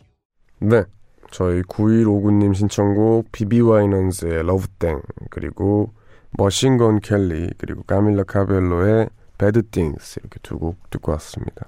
you. 0.60 0.68
네. 0.68 0.84
저희 1.30 1.62
9159님 1.62 2.52
신청곡 2.52 3.32
비비 3.32 3.62
와이넌즈의 3.62 4.42
러브땡 4.42 5.00
그리고 5.30 5.94
머신건 6.36 7.00
켈리 7.00 7.50
그리고 7.56 7.82
까밀라 7.84 8.24
카벨로의 8.24 9.08
배드 9.42 9.68
띵스 9.70 10.20
이렇게 10.20 10.38
두 10.44 10.56
곡 10.56 10.88
듣고 10.90 11.10
왔습니다. 11.12 11.66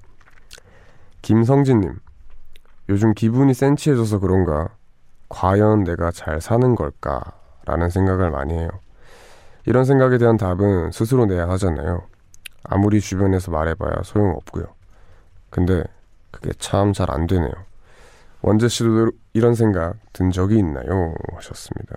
김성진님 1.22 1.98
요즘 2.88 3.14
기분이 3.14 3.52
센치해져서 3.52 4.20
그런가 4.20 4.68
과연 5.28 5.82
내가 5.82 6.12
잘 6.12 6.40
사는 6.40 6.76
걸까 6.76 7.20
라는 7.64 7.90
생각을 7.90 8.30
많이 8.30 8.54
해요. 8.54 8.68
이런 9.66 9.84
생각에 9.84 10.18
대한 10.18 10.36
답은 10.36 10.92
스스로 10.92 11.26
내야 11.26 11.48
하잖아요. 11.48 12.06
아무리 12.62 13.00
주변에서 13.00 13.50
말해봐야 13.50 14.02
소용없고요. 14.04 14.66
근데 15.50 15.82
그게 16.30 16.52
참 16.58 16.92
잘 16.92 17.10
안 17.10 17.26
되네요. 17.26 17.52
원재 18.42 18.68
씨도 18.68 19.10
이런 19.32 19.54
생각 19.56 19.96
든 20.12 20.30
적이 20.30 20.58
있나요? 20.58 21.14
하셨습니다. 21.34 21.96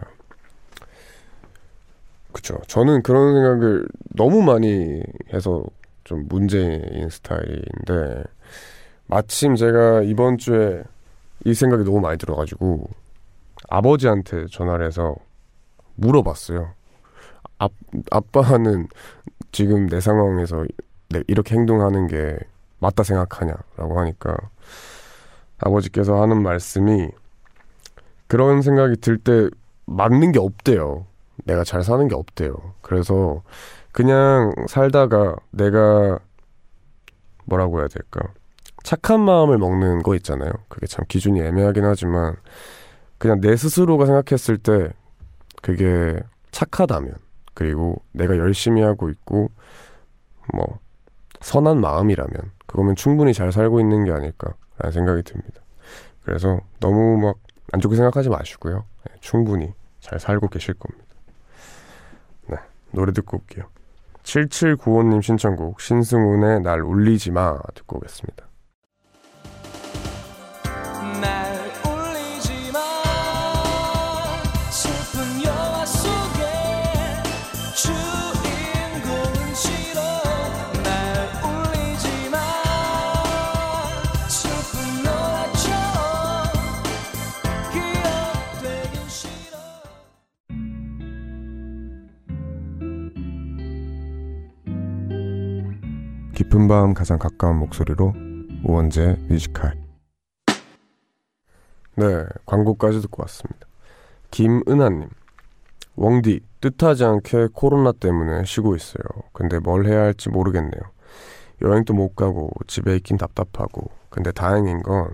그쵸. 2.32 2.60
저는 2.68 3.02
그런 3.04 3.34
생각을 3.34 3.88
너무 4.16 4.42
많이 4.44 5.02
해서 5.34 5.64
좀 6.04 6.26
문제인 6.30 7.10
스타일인데, 7.10 8.24
마침 9.08 9.56
제가 9.56 10.04
이번 10.04 10.38
주에 10.38 10.84
이 11.46 11.54
생각이 11.54 11.84
너무 11.84 12.00
많이 12.02 12.18
들어가지고, 12.18 12.90
아버지한테 13.70 14.48
전화를 14.52 14.88
해서 14.88 15.16
물어봤어요. 15.96 16.72
아, 17.60 17.70
아빠는 18.12 18.88
지금 19.52 19.88
내 19.88 20.02
상황에서 20.02 20.66
내- 21.10 21.24
이렇게 21.28 21.56
행동하는 21.56 22.08
게 22.08 22.38
맞다 22.80 23.04
생각하냐라고 23.04 24.00
하니까, 24.00 24.38
아버지께서 25.60 26.22
하는 26.22 26.42
말씀이 26.42 27.10
그런 28.28 28.62
생각이 28.62 28.98
들 28.98 29.18
때 29.18 29.50
맞는 29.86 30.32
게 30.34 30.40
없대요. 30.40 31.07
내가 31.46 31.64
잘 31.64 31.84
사는 31.84 32.08
게 32.08 32.16
없대요. 32.16 32.56
그래서 32.82 33.44
그냥 33.92 34.54
살다가 34.68 35.36
내가 35.52 36.20
뭐라고 37.46 37.80
해야 37.80 37.88
될까? 37.88 38.22
착한 38.84 39.22
마음을 39.22 39.58
먹는 39.58 40.04
거 40.04 40.16
있잖아요. 40.16 40.52
그게 40.70 40.88
참 40.88 41.06
기준이 41.08 41.42
애매하긴 41.42 41.84
하지만 41.84 42.36
그냥 43.18 43.42
내 43.42 43.56
스스로가 43.56 44.06
생각했을 44.06 44.58
때 44.58 44.90
그게 45.62 46.20
착하다면 46.52 47.14
그리고 47.54 48.02
내가 48.12 48.38
열심히 48.38 48.82
하고 48.82 49.10
있고 49.10 49.50
뭐 50.54 50.80
선한 51.42 51.82
마음이라면 51.82 52.52
그거면 52.66 52.96
충분히 52.96 53.34
잘 53.34 53.52
살고 53.52 53.80
있는 53.80 54.06
게 54.06 54.12
아닐까라는 54.12 54.92
생각이 54.94 55.24
듭니다. 55.24 55.62
그래서 56.24 56.60
너무 56.80 57.18
막 57.18 57.48
안 57.74 57.82
좋게 57.82 57.96
생각하지 57.96 58.30
마시고요. 58.30 58.86
네, 59.06 59.16
충분히 59.20 59.74
잘 60.00 60.20
살고 60.20 60.48
계실 60.48 60.74
겁니다. 60.76 61.06
네, 62.98 63.00
노래 63.00 63.12
듣고 63.14 63.38
올게요. 63.38 63.66
7795님 64.24 65.22
신청곡 65.22 65.80
신승훈의 65.80 66.62
날 66.62 66.82
울리지 66.82 67.32
마 67.32 67.58
듣고 67.76 67.98
오겠습니다. 67.98 68.48
깊은 96.58 96.68
밤 96.68 96.96
가장 96.96 97.20
가까운 97.20 97.58
목소리로 97.58 98.16
우원재 98.64 99.18
뮤지컬. 99.30 99.78
네 101.96 102.26
광고까지 102.48 103.02
듣고 103.02 103.22
왔습니다. 103.22 103.68
김은하님 104.32 105.08
웡디 105.96 106.40
뜻하지 106.60 107.06
않게 107.06 107.50
코로나 107.54 107.92
때문에 107.92 108.44
쉬고 108.46 108.76
있어요. 108.76 109.04
근데 109.34 109.60
뭘 109.60 109.86
해야 109.86 110.02
할지 110.02 110.30
모르겠네요. 110.30 110.82
여행도 111.62 111.94
못 111.94 112.16
가고 112.16 112.50
집에 112.66 112.96
있긴 112.96 113.18
답답하고. 113.18 113.92
근데 114.10 114.32
다행인 114.32 114.82
건 114.82 115.14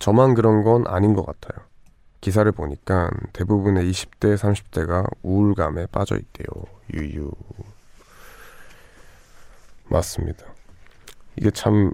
저만 0.00 0.34
그런 0.34 0.64
건 0.64 0.88
아닌 0.88 1.14
것 1.14 1.24
같아요. 1.24 1.64
기사를 2.20 2.50
보니까 2.50 3.10
대부분의 3.32 3.88
20대 3.90 4.36
30대가 4.36 5.08
우울감에 5.22 5.86
빠져 5.86 6.16
있대요. 6.16 6.46
유유. 6.92 7.30
맞습니다. 9.88 10.53
이게 11.36 11.50
참 11.50 11.92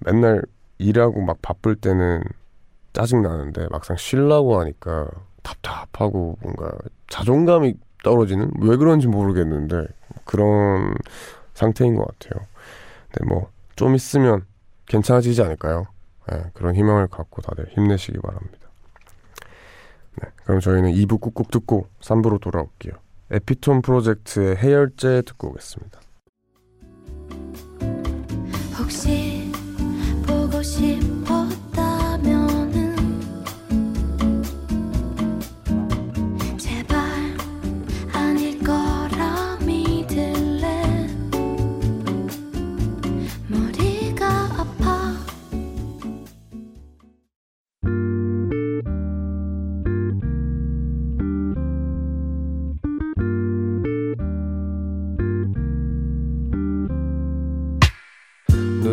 맨날 0.00 0.42
일하고 0.78 1.20
막 1.22 1.40
바쁠 1.42 1.76
때는 1.76 2.22
짜증 2.92 3.22
나는데 3.22 3.68
막상 3.70 3.96
쉬려고 3.96 4.60
하니까 4.60 5.08
답답하고 5.42 6.38
뭔가 6.40 6.72
자존감이 7.08 7.74
떨어지는 8.04 8.50
왜 8.60 8.76
그런지 8.76 9.06
모르겠는데 9.06 9.86
그런 10.24 10.94
상태인 11.54 11.96
것 11.96 12.06
같아요. 12.06 12.46
근데 13.10 13.32
뭐 13.32 13.52
좀 13.76 13.94
있으면 13.94 14.44
괜찮아지지 14.86 15.42
않을까요? 15.42 15.86
네, 16.30 16.44
그런 16.54 16.74
희망을 16.74 17.08
갖고 17.08 17.42
다들 17.42 17.68
힘내시기 17.70 18.18
바랍니다. 18.20 18.68
네, 20.22 20.28
그럼 20.44 20.60
저희는 20.60 20.92
2부 20.92 21.20
꾹꾹 21.20 21.50
듣고 21.50 21.88
3부로 22.00 22.40
돌아올게요. 22.40 22.92
에피톤 23.30 23.82
프로젝트의 23.82 24.56
해열제 24.56 25.22
듣고 25.22 25.48
오겠습니다. 25.48 26.00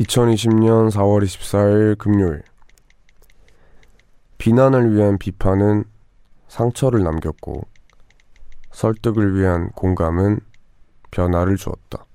(2020년 0.00 0.90
4월 0.90 1.22
24일) 1.22 1.98
금요일. 1.98 2.42
비난을 4.38 4.94
위한 4.94 5.18
비판은 5.18 5.84
상처를 6.48 7.02
남겼고 7.02 7.62
설득을 8.72 9.38
위한 9.38 9.70
공감은 9.70 10.40
변화를 11.10 11.56
주었다. 11.56 12.06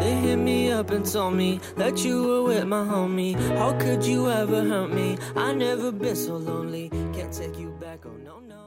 They 0.00 0.14
hit 0.14 0.38
me 0.38 0.72
up 0.72 0.90
and 0.90 1.04
told 1.04 1.34
me 1.34 1.60
that 1.76 2.04
you 2.04 2.22
were 2.22 2.42
with 2.42 2.64
my 2.64 2.84
homie. 2.84 3.34
How 3.56 3.76
could 3.78 4.04
you 4.04 4.30
ever 4.30 4.62
hurt 4.64 4.92
me? 4.92 5.16
I 5.36 5.52
never 5.54 5.92
been 5.92 6.16
so 6.16 6.36
lonely. 6.36 6.90
Can't 7.12 7.32
take 7.32 7.58
you 7.58 7.70
back, 7.80 8.00
oh 8.06 8.16
no, 8.24 8.40
no. 8.40 8.58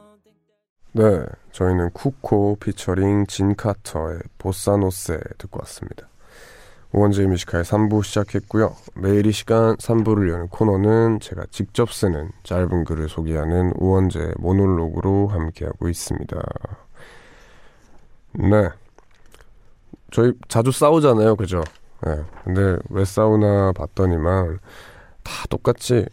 네, 0.94 1.26
저희는 1.54 1.92
쿠코 1.92 2.58
피처링 2.60 3.26
진 3.28 3.56
카터의 3.56 4.20
Bossa 4.38 4.84
No 4.84 5.02
Sé 5.02 5.20
듣고 5.38 5.60
왔습니다. 5.62 6.10
우원재 6.92 7.26
Music 7.26 7.47
High 7.47 7.64
3부 7.64 8.04
시작했고요. 8.04 8.76
매일 8.96 9.26
이 9.26 9.32
시간 9.32 9.78
3부를 9.78 10.30
여는 10.30 10.50
코너는 10.50 11.22
제가 11.22 11.46
직접 11.50 11.94
쓰는 11.94 12.32
짧은 12.44 12.84
글을 12.84 13.08
소개하는 13.08 13.72
우원재 13.78 14.34
모놀로그로 14.38 15.28
함께하고 15.30 15.88
있습니다. 15.88 16.38
네. 18.34 18.70
저희 20.12 20.34
자주 20.48 20.72
싸우잖아요. 20.72 21.36
그죠? 21.36 21.64
네. 22.06 22.22
근데 22.44 22.78
왜 22.90 23.06
싸우나 23.06 23.72
봤더니만 23.74 24.60
다 25.24 25.32
똑같이 25.50 26.06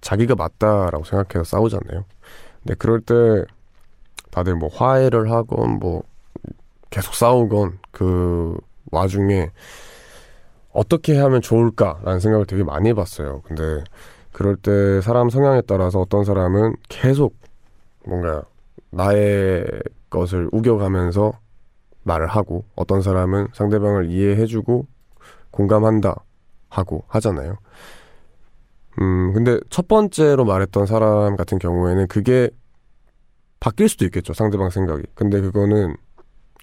자기가 0.00 0.34
맞다라고 0.34 1.04
생각해서 1.04 1.44
싸우잖아요. 1.44 2.04
근데 2.62 2.74
그럴 2.78 3.00
때 3.00 3.14
다들 4.30 4.54
뭐 4.54 4.68
화해를 4.68 5.30
하건 5.30 5.78
뭐 5.78 6.02
계속 6.90 7.14
싸우건 7.14 7.78
그 7.90 8.56
와중에 8.90 9.50
어떻게 10.72 11.18
하면 11.18 11.40
좋을까라는 11.40 12.20
생각을 12.20 12.46
되게 12.46 12.62
많이 12.62 12.90
해봤어요. 12.90 13.42
근데 13.42 13.82
그럴 14.32 14.56
때 14.56 15.00
사람 15.00 15.30
성향에 15.30 15.62
따라서 15.62 16.00
어떤 16.00 16.24
사람은 16.24 16.76
계속 16.88 17.34
뭔가 18.04 18.42
나의 18.90 19.64
것을 20.10 20.48
우겨가면서 20.52 21.32
말을 22.08 22.26
하고 22.26 22.64
어떤 22.74 23.02
사람은 23.02 23.48
상대방을 23.52 24.10
이해해주고 24.10 24.86
공감한다 25.52 26.16
하고 26.68 27.04
하잖아요. 27.06 27.56
음, 29.00 29.32
근데 29.32 29.60
첫 29.70 29.86
번째로 29.86 30.44
말했던 30.44 30.86
사람 30.86 31.36
같은 31.36 31.58
경우에는 31.58 32.08
그게 32.08 32.50
바뀔 33.60 33.88
수도 33.88 34.04
있겠죠. 34.04 34.32
상대방 34.32 34.70
생각이. 34.70 35.04
근데 35.14 35.40
그거는 35.40 35.94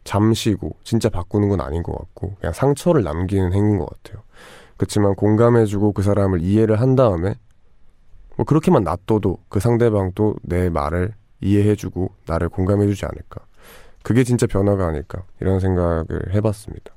잠시고 0.04 0.76
진짜 0.84 1.10
바꾸는 1.10 1.50
건 1.50 1.62
아닌 1.62 1.82
것 1.82 1.98
같고 1.98 2.36
그냥 2.40 2.54
상처를 2.54 3.04
남기는 3.04 3.54
행위인 3.54 3.78
것 3.78 3.88
같아요. 3.90 4.24
그렇지만 4.78 5.16
공감해주고 5.16 5.94
그 5.94 6.04
사람을 6.04 6.42
이해를 6.42 6.80
한 6.80 6.96
다음에 6.96 7.36
뭐 8.38 8.46
그렇게만 8.46 8.84
놔둬도 8.84 9.38
그 9.50 9.60
상대방도 9.60 10.36
내 10.44 10.70
말을 10.70 11.14
이해해주고 11.42 12.12
나를 12.28 12.50
공감해주지 12.50 13.06
않을까. 13.06 13.42
그게 14.06 14.24
진짜 14.24 14.46
변화가 14.46 14.86
아닐까 14.86 15.24
이런 15.42 15.60
생각을 15.60 16.36
해봤습니다. 16.36 16.94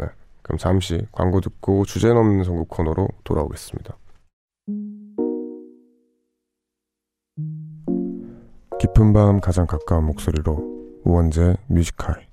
네, 0.00 0.06
그럼 0.40 0.56
잠시 0.56 1.06
광고 1.12 1.42
듣고 1.42 1.84
주제 1.84 2.08
넘는 2.08 2.42
선곡 2.42 2.70
코너로 2.70 3.06
돌아오겠습니다. 3.22 3.94
깊은 8.80 9.12
밤 9.12 9.40
가장 9.40 9.66
가까운 9.66 10.06
목소리로 10.06 11.02
우원재 11.04 11.56
뮤지컬 11.66 12.26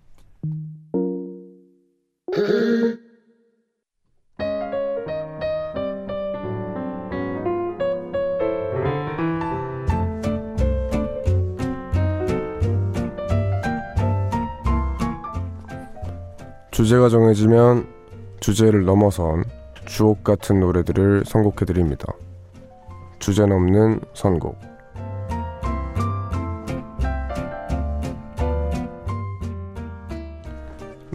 주제가 16.82 17.10
정해지면 17.10 17.86
주제를 18.39 18.86
넘어선 18.86 19.44
주옥 19.86 20.24
같은 20.24 20.60
노래들을 20.60 21.26
선곡해 21.28 21.65
드립니다. 21.67 22.12
주제 23.20 23.46
넘는 23.46 24.00
선곡 24.15 24.58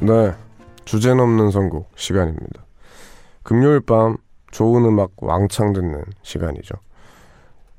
네, 0.02 0.34
주제 0.84 1.12
넘는 1.12 1.50
선곡 1.50 1.90
시간입니다. 1.96 2.64
금요일 3.42 3.80
밤 3.80 4.18
좋은 4.52 4.84
음악 4.84 5.14
왕창 5.16 5.72
듣는 5.72 6.04
시간이죠. 6.22 6.76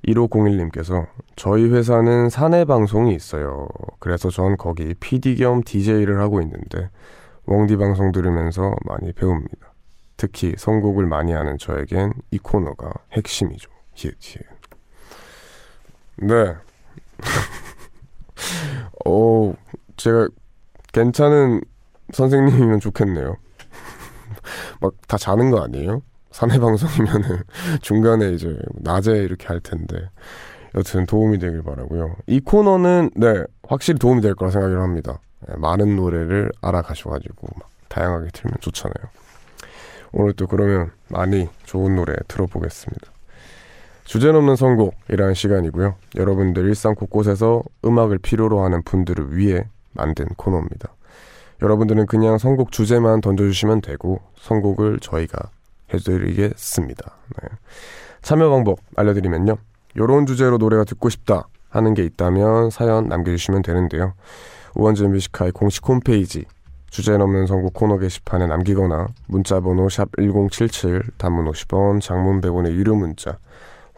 1501님께서 0.06 1.08
저희 1.38 1.70
회사는 1.70 2.30
사내 2.30 2.66
방송이 2.66 3.16
있어요. 3.16 3.70
그래서 4.00 4.30
전 4.30 4.58
거기 4.58 4.94
PD 4.94 5.38
겸 5.38 5.64
DJ를 5.64 6.20
하고 6.20 6.42
있는데 6.42 6.90
웡디 7.48 7.78
방송 7.78 8.12
들으면서 8.12 8.76
많이 8.86 9.12
배웁니다. 9.14 9.74
특히 10.18 10.54
선곡을 10.58 11.06
많이 11.06 11.32
하는 11.32 11.58
저에겐 11.58 12.14
이 12.32 12.38
코너가 12.40 12.92
핵심이죠. 13.14 13.70
히읗 13.94 14.16
히읗. 14.20 14.44
네. 16.18 16.56
오, 19.06 19.56
제가 19.96 20.28
괜찮은 20.94 21.62
선생님이면 22.14 22.80
좋겠네요. 22.80 23.36
막 24.82 24.94
다 25.08 25.18
자는 25.18 25.52
거 25.52 25.62
아니에요? 25.62 26.02
사내 26.32 26.60
방송이면은 26.60 27.44
중간에 27.82 28.32
이제 28.32 28.58
낮에 28.76 29.12
이렇게 29.14 29.48
할 29.48 29.60
텐데 29.60 30.10
여튼 30.76 31.06
도움이 31.06 31.40
되길 31.40 31.64
바라고요. 31.64 32.16
이 32.28 32.40
코너는 32.40 33.12
네 33.16 33.44
확실히 33.68 33.98
도움이 34.00 34.22
될 34.22 34.36
거라 34.36 34.52
생각을 34.52 34.82
합니다. 34.82 35.20
네, 35.48 35.56
많은 35.58 35.96
노래를 35.96 36.52
알아가셔가지고 36.62 37.48
막 37.60 37.70
다양하게 37.90 38.30
틀면 38.34 38.58
좋잖아요. 38.62 39.10
오늘 40.14 40.34
또 40.34 40.48
그러면 40.48 40.92
많이 41.10 41.48
좋은 41.66 41.96
노래 41.96 42.14
들어보겠습니다. 42.28 43.12
주제 44.06 44.32
넘는 44.32 44.56
선곡이라는 44.56 45.34
시간이고요. 45.34 45.96
여러분들 46.16 46.66
일상 46.66 46.96
곳곳에서 46.96 47.62
음악을 47.84 48.20
필요로 48.20 48.64
하는 48.64 48.82
분들을 48.84 49.36
위해 49.36 49.68
만든 49.92 50.28
코너입니다. 50.38 50.94
여러분들은 51.62 52.06
그냥 52.06 52.38
선곡 52.38 52.72
주제만 52.72 53.20
던져주시면 53.22 53.82
되고 53.82 54.22
선곡을 54.38 55.00
저희가 55.00 55.50
해드리겠습니다. 55.94 57.12
네. 57.42 57.50
참여 58.22 58.50
방법 58.50 58.80
알려드리면요. 58.96 59.58
요런 59.98 60.26
주제로 60.26 60.58
노래가 60.58 60.84
듣고 60.84 61.10
싶다 61.10 61.48
하는 61.70 61.94
게 61.94 62.04
있다면 62.04 62.70
사연 62.70 63.08
남겨주시면 63.08 63.62
되는데요. 63.62 64.14
우원재의 64.78 65.08
Music 65.08 65.33
High 65.33 65.54
공식 65.54 65.88
홈페이지 65.90 66.46
주제 66.92 67.18
넘는 67.18 67.48
선곡 67.48 67.74
코너 67.74 67.98
게시판에 67.98 68.46
남기거나 68.46 69.08
문자번호 69.26 69.90
샵 69.90 70.10
1077 70.20 71.02
단문 71.18 71.46
50원 71.52 72.00
장문 72.00 72.42
100원의 72.42 72.74
유료 72.74 72.96
문자 72.96 73.40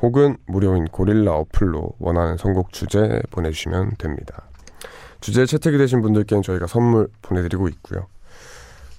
혹은 0.02 0.38
무료인 0.48 0.86
고릴라 0.86 1.34
어플로 1.34 1.96
원하는 2.00 2.38
선곡 2.38 2.72
주제 2.72 3.22
보내주시면 3.30 3.98
됩니다. 3.98 4.44
주제에 5.20 5.46
채택이 5.46 5.78
되신 5.78 6.02
분들께는 6.02 6.44
저희가 6.44 6.66
선물 6.66 7.10
보내드리고 7.24 7.68
있고요. 7.68 8.08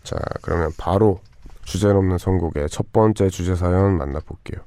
자 0.03 0.17
그러면 0.43 0.73
바로 0.77 1.21
주제 1.65 1.91
넘는 1.91 2.19
선곡의 2.19 2.69
첫 2.69 2.93
번째 2.93 3.31
주제 3.31 3.55
사연 3.55 3.97
만나볼게요. 3.97 4.63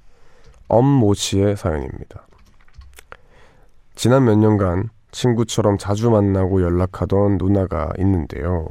엄모 0.68 1.14
씨의 1.14 1.58
사연입니다. 1.58 2.26
지난 3.94 4.26
몇 4.26 4.36
년간 4.36 4.90
친구처럼 5.14 5.78
자주 5.78 6.10
만나고 6.10 6.62
연락하던 6.62 7.38
누나가 7.38 7.94
있는데요. 8.00 8.68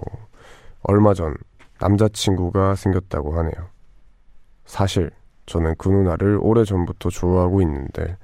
얼마 0.83 1.15
전 1.15 1.35
남자친구가 1.81 2.75
생겼다고 2.75 3.37
하네요. 3.39 3.69
사실 4.67 5.11
저는 5.47 5.77
그 5.79 5.89
누나를 5.89 6.39
오래전부터 6.41 7.09
좋아하고 7.09 7.63
있는데 7.63 8.17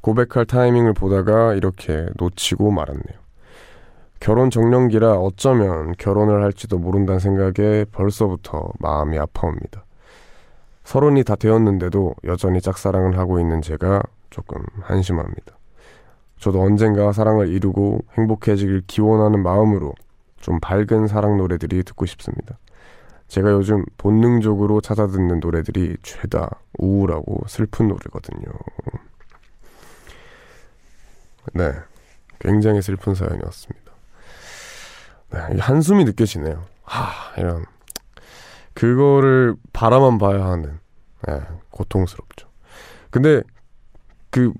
고백할 0.00 0.44
타이밍을 0.46 0.92
보다가 0.92 1.54
이렇게 1.54 2.06
놓치고 2.16 2.70
말았네요. 2.70 3.22
결혼 4.20 4.50
정년기라 4.50 5.14
어쩌면 5.14 5.94
결혼을 5.98 6.42
할지도 6.42 6.78
모른다는 6.78 7.18
생각에 7.18 7.84
벌써부터 7.90 8.70
마음이 8.78 9.18
아파옵니다. 9.18 9.84
서른이 10.84 11.24
다 11.24 11.36
되었는데도 11.36 12.14
여전히 12.24 12.60
짝사랑을 12.60 13.18
하고 13.18 13.40
있는 13.40 13.62
제가 13.62 14.02
조금 14.30 14.62
한심합니다. 14.82 15.56
저도 16.42 16.60
언젠가 16.60 17.12
사랑을 17.12 17.46
이루고 17.46 18.00
행복해지길 18.18 18.82
기원하는 18.88 19.44
마음으로 19.44 19.94
좀 20.40 20.58
밝은 20.58 21.06
사랑 21.06 21.36
노래들이 21.36 21.84
듣고 21.84 22.04
싶습니다. 22.04 22.58
제가 23.28 23.52
요즘 23.52 23.84
본능적으로 23.96 24.80
찾아 24.80 25.06
듣는 25.06 25.38
노래들이 25.38 25.98
죄다 26.02 26.50
우울하고 26.80 27.46
슬픈 27.46 27.86
노래거든요. 27.86 28.42
네. 31.54 31.72
굉장히 32.40 32.82
슬픈 32.82 33.14
사연이었습니다. 33.14 33.92
네, 35.30 35.38
한숨이 35.60 36.04
느껴지네요. 36.06 36.64
하, 36.82 37.40
이런. 37.40 37.64
그거를 38.74 39.54
바라만 39.72 40.18
봐야 40.18 40.44
하는, 40.46 40.80
네, 41.28 41.40
고통스럽죠. 41.70 42.48
근데, 43.10 43.42
그, 44.30 44.52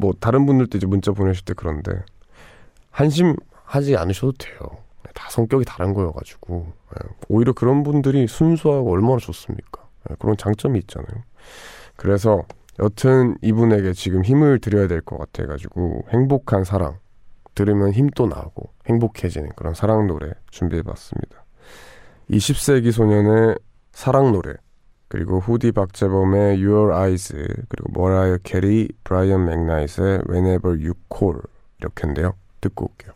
뭐, 0.00 0.12
다른 0.18 0.46
분들도 0.46 0.78
이제 0.78 0.86
문자 0.86 1.12
보내실 1.12 1.44
때 1.44 1.54
그런데, 1.54 1.92
한심하지 2.90 3.96
않으셔도 3.96 4.32
돼요. 4.38 4.58
다 5.14 5.28
성격이 5.30 5.64
다른 5.64 5.92
거여가지고 5.92 6.66
예, 6.94 7.08
오히려 7.28 7.52
그런 7.52 7.82
분들이 7.82 8.26
순수하고 8.28 8.92
얼마나 8.92 9.18
좋습니까? 9.18 9.88
예, 10.08 10.14
그런 10.18 10.36
장점이 10.36 10.78
있잖아요. 10.80 11.22
그래서 11.96 12.42
여튼 12.78 13.36
이분에게 13.42 13.92
지금 13.92 14.24
힘을 14.24 14.60
드려야 14.60 14.86
될 14.86 15.00
것 15.02 15.18
같아가지고 15.18 16.04
행복한 16.10 16.64
사랑 16.64 16.98
들으면 17.54 17.92
힘도 17.92 18.26
나고 18.26 18.70
행복해지는 18.88 19.50
그런 19.56 19.74
사랑 19.74 20.06
노래 20.06 20.30
준비해봤습니다. 20.50 21.44
20세기 22.30 22.92
소년의 22.92 23.56
사랑 23.92 24.32
노래 24.32 24.54
그리고 25.10 25.40
후디 25.40 25.72
박재범의 25.72 26.64
Your 26.64 26.94
Eyes 26.94 27.34
그리고 27.68 27.90
머라이어 27.92 28.38
캐리, 28.44 28.88
브라이언 29.02 29.44
맥나잇의 29.44 30.22
Whenever 30.28 30.78
You 30.78 30.94
Call 31.12 31.40
이렇게인데요. 31.80 32.34
듣고 32.60 32.86
올게요. 32.86 33.12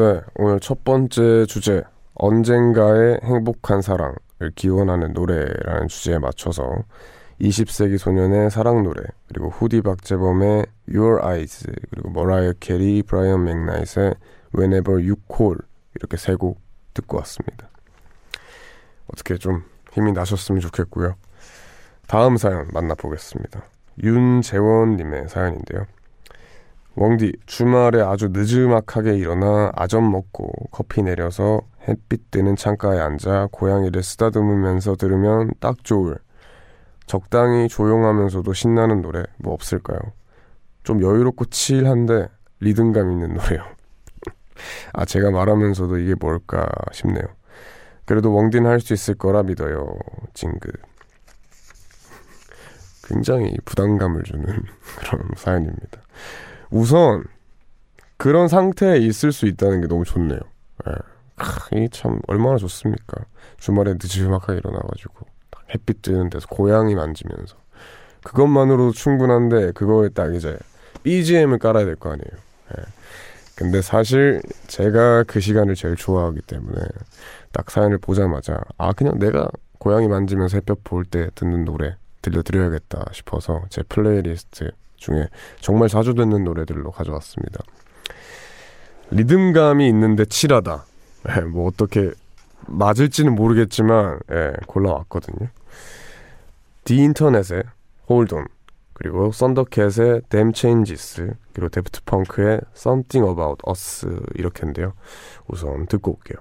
네, 0.00 0.22
오늘 0.36 0.60
첫 0.60 0.82
번째 0.82 1.44
주제 1.44 1.82
언젠가의 2.14 3.20
행복한 3.22 3.82
사랑을 3.82 4.16
기원하는 4.54 5.12
노래라는 5.12 5.88
주제에 5.88 6.18
맞춰서 6.18 6.74
20세기 7.38 7.98
소년의 7.98 8.50
사랑 8.50 8.82
노래 8.82 9.02
그리고 9.28 9.50
후디 9.50 9.82
박재범의 9.82 10.64
Your 10.94 11.20
Eyes 11.22 11.66
그리고 11.90 12.08
머라이어 12.12 12.54
캐리, 12.60 13.02
브라이언 13.02 13.44
맥나잇의 13.44 14.14
Whenever 14.56 15.02
You 15.02 15.16
Call 15.30 15.58
이렇게 15.96 16.16
세 16.16 16.34
곡 16.34 16.58
듣고 16.94 17.18
왔습니다. 17.18 17.68
어떻게 19.06 19.36
좀 19.36 19.64
힘이 19.92 20.12
나셨으면 20.12 20.62
좋겠고요. 20.62 21.14
다음 22.06 22.38
사연 22.38 22.68
만나보겠습니다. 22.72 23.64
윤재원님의 24.02 25.28
사연인데요. 25.28 25.84
웡디 27.02 27.32
주말에 27.46 28.02
아주 28.02 28.28
늦음막하게 28.30 29.16
일어나 29.16 29.72
아점 29.74 30.12
먹고 30.12 30.52
커피 30.70 31.02
내려서 31.02 31.62
햇빛 31.88 32.30
드는 32.30 32.56
창가에 32.56 33.00
앉아 33.00 33.48
고양이를 33.52 34.02
쓰다듬으면서 34.02 34.96
들으면 34.96 35.50
딱 35.60 35.82
좋을 35.82 36.18
적당히 37.06 37.68
조용하면서도 37.68 38.52
신나는 38.52 39.00
노래 39.00 39.22
뭐 39.38 39.54
없을까요? 39.54 39.98
좀 40.82 41.00
여유롭고 41.02 41.46
칠한데 41.46 42.28
리듬감 42.60 43.10
있는 43.12 43.32
노래요. 43.32 43.64
아 44.92 45.06
제가 45.06 45.30
말하면서도 45.30 45.96
이게 45.96 46.14
뭘까 46.14 46.68
싶네요. 46.92 47.24
그래도 48.04 48.30
웡디는 48.36 48.68
할 48.68 48.78
수 48.80 48.92
있을 48.92 49.14
거라 49.14 49.42
믿어요. 49.42 49.96
징긋. 50.34 50.74
굉장히 53.04 53.56
부담감을 53.64 54.22
주는 54.22 54.44
그런 55.00 55.22
사연입니다. 55.34 56.02
우선 56.70 57.24
그런 58.16 58.48
상태에 58.48 58.98
있을 58.98 59.32
수 59.32 59.46
있다는 59.46 59.80
게 59.80 59.86
너무 59.86 60.04
좋네요. 60.04 60.40
예. 60.88 60.92
이게 61.72 61.88
참 61.90 62.20
얼마나 62.28 62.56
좋습니까? 62.58 63.24
주말에 63.58 63.92
늦지막하게 63.94 64.58
일어나가지고 64.58 65.26
딱 65.50 65.64
햇빛 65.74 66.02
뜨는 66.02 66.28
데서 66.30 66.46
고양이 66.48 66.94
만지면서 66.94 67.56
그것만으로도 68.24 68.92
충분한데 68.92 69.72
그거에 69.72 70.10
딱 70.10 70.34
이제 70.34 70.58
BGM을 71.02 71.58
깔아야 71.58 71.84
될 71.86 71.96
거 71.96 72.10
아니에요. 72.10 72.40
예. 72.78 72.82
근데 73.56 73.82
사실 73.82 74.40
제가 74.68 75.24
그 75.24 75.40
시간을 75.40 75.74
제일 75.74 75.96
좋아하기 75.96 76.40
때문에 76.42 76.80
딱 77.52 77.70
사연을 77.70 77.98
보자마자 77.98 78.58
아 78.78 78.92
그냥 78.92 79.18
내가 79.18 79.48
고양이 79.78 80.08
만지면서 80.08 80.56
햇볕 80.58 80.84
볼 80.84 81.04
때 81.04 81.30
듣는 81.34 81.64
노래 81.64 81.96
들려드려야겠다 82.22 83.06
싶어서 83.12 83.62
제 83.70 83.82
플레이리스트 83.82 84.70
중에 85.00 85.28
정말 85.60 85.88
자주 85.88 86.14
듣는 86.14 86.44
노래들로 86.44 86.92
가져왔습니다. 86.92 87.58
리듬감이 89.10 89.88
있는데 89.88 90.24
chill하다. 90.24 90.84
예, 91.30 91.40
뭐 91.40 91.66
어떻게 91.66 92.12
맞을지는 92.68 93.34
모르겠지만 93.34 94.20
예, 94.30 94.52
골라왔거든요. 94.66 95.48
디 96.84 96.96
인터넷의 96.96 97.64
Hold 98.08 98.34
On 98.34 98.46
그리고 98.92 99.32
썬더캣의 99.32 100.22
Damn 100.28 100.52
Changes 100.54 101.32
그리고 101.54 101.70
다프트 101.70 102.02
펑크의 102.04 102.60
Something 102.76 103.28
About 103.30 103.62
Us 103.68 104.06
이렇게인데요. 104.34 104.92
우선 105.48 105.86
듣고 105.86 106.12
올게요. 106.12 106.38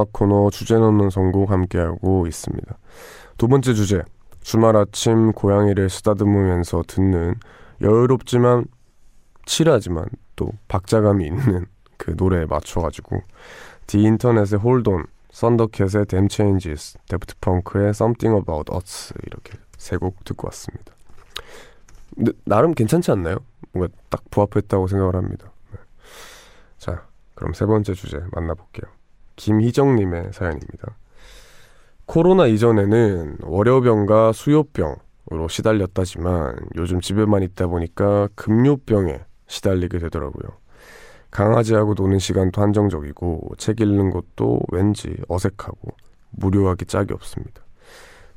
음악 0.00 0.12
코너 0.12 0.48
주제 0.50 0.76
넘는 0.76 1.10
선곡 1.10 1.50
함께하고 1.50 2.26
있습니다. 2.26 2.78
두 3.36 3.48
번째 3.48 3.74
주제, 3.74 4.02
주말 4.40 4.74
아침 4.76 5.32
고양이를 5.32 5.90
쓰다듬으면서 5.90 6.84
듣는 6.86 7.34
여유롭지만 7.82 8.64
chill하지만 9.44 10.06
또 10.36 10.52
박자감이 10.68 11.26
있는 11.26 11.66
그 11.98 12.14
노래에 12.16 12.46
맞춰가지고 12.46 13.20
디 13.86 14.02
인터넷의 14.02 14.58
Hold 14.58 14.84
On, 14.84 15.04
썬더캣의 15.32 16.06
Damn 16.06 16.28
Changes, 16.30 16.96
다프트 17.08 17.34
펑크의 17.40 17.90
Something 17.90 18.40
About 18.40 18.72
Us 18.74 19.12
이렇게 19.26 19.58
세 19.76 19.98
곡 19.98 20.24
듣고 20.24 20.46
왔습니다. 20.48 20.94
근데 22.14 22.32
나름 22.44 22.72
괜찮지 22.72 23.10
않나요? 23.10 23.36
뭔가 23.72 23.94
딱 24.08 24.22
부합했다고 24.30 24.86
생각을 24.86 25.14
합니다. 25.14 25.50
네. 25.72 25.78
자, 26.78 27.06
그럼 27.34 27.52
세 27.52 27.66
번째 27.66 27.92
주제 27.94 28.18
만나볼게요. 28.32 28.90
김희정님의 29.40 30.32
사연입니다. 30.32 30.96
코로나 32.04 32.46
이전에는 32.46 33.38
월요병과 33.42 34.32
수요병으로 34.32 35.48
시달렸다지만 35.48 36.56
요즘 36.76 37.00
집에만 37.00 37.42
있다 37.42 37.66
보니까 37.68 38.28
급료병에 38.34 39.20
시달리게 39.46 39.98
되더라고요. 39.98 40.58
강아지하고 41.30 41.94
노는 41.94 42.18
시간도 42.18 42.60
한정적이고 42.60 43.52
책 43.56 43.80
읽는 43.80 44.10
것도 44.10 44.60
왠지 44.72 45.16
어색하고 45.28 45.88
무료하기 46.32 46.84
짝이 46.84 47.14
없습니다. 47.14 47.62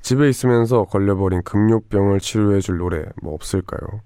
집에 0.01 0.29
있으면서 0.29 0.85
걸려버린 0.85 1.43
급료병을 1.43 2.19
치료해줄 2.19 2.77
노래 2.77 3.03
뭐 3.21 3.33
없을까요? 3.33 4.01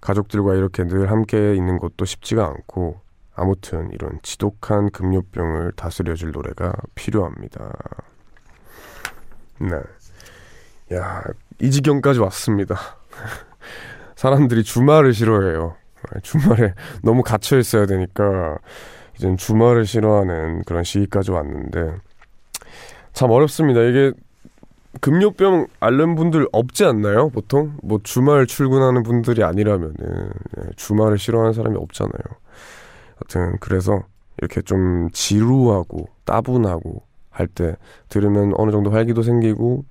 가족들과 0.00 0.54
이렇게 0.54 0.84
늘 0.84 1.10
함께 1.10 1.54
있는 1.54 1.78
것도 1.78 2.04
쉽지가 2.04 2.44
않고 2.44 3.00
아무튼 3.34 3.90
이런 3.92 4.18
지독한 4.22 4.90
급료병을 4.90 5.72
다스려줄 5.72 6.32
노래가 6.32 6.72
필요합니다. 6.94 7.72
네. 9.60 10.96
야, 10.96 11.22
이 11.60 11.70
지경까지 11.70 12.20
왔습니다. 12.20 12.76
사람들이 14.16 14.62
주말을 14.62 15.12
싫어해요. 15.12 15.76
주말에 16.22 16.74
너무 17.02 17.22
갇혀 17.22 17.58
있어야 17.58 17.86
되니까 17.86 18.58
이젠 19.16 19.36
주말을 19.36 19.86
싫어하는 19.86 20.62
그런 20.64 20.84
시기까지 20.84 21.30
왔는데 21.30 21.96
참 23.12 23.30
어렵습니다. 23.30 23.80
이게 23.82 24.12
금요병 25.00 25.66
앓는 25.80 26.14
분들 26.14 26.48
없지 26.52 26.84
않나요? 26.84 27.30
보통 27.30 27.76
뭐 27.82 27.98
주말 28.02 28.46
출근하는 28.46 29.02
분들이 29.02 29.42
아니라면은 29.42 29.94
예, 30.58 30.62
주말을 30.76 31.18
싫어하는 31.18 31.52
사람이 31.52 31.76
없잖아요. 31.76 32.22
하여튼 33.16 33.56
그래서 33.60 34.02
이렇게 34.38 34.62
좀 34.62 35.08
지루하고 35.12 36.08
따분하고 36.24 37.02
할 37.30 37.48
때 37.48 37.76
들으면 38.08 38.52
어느 38.56 38.70
정도 38.70 38.90
활기도 38.90 39.22
생기고 39.22 39.84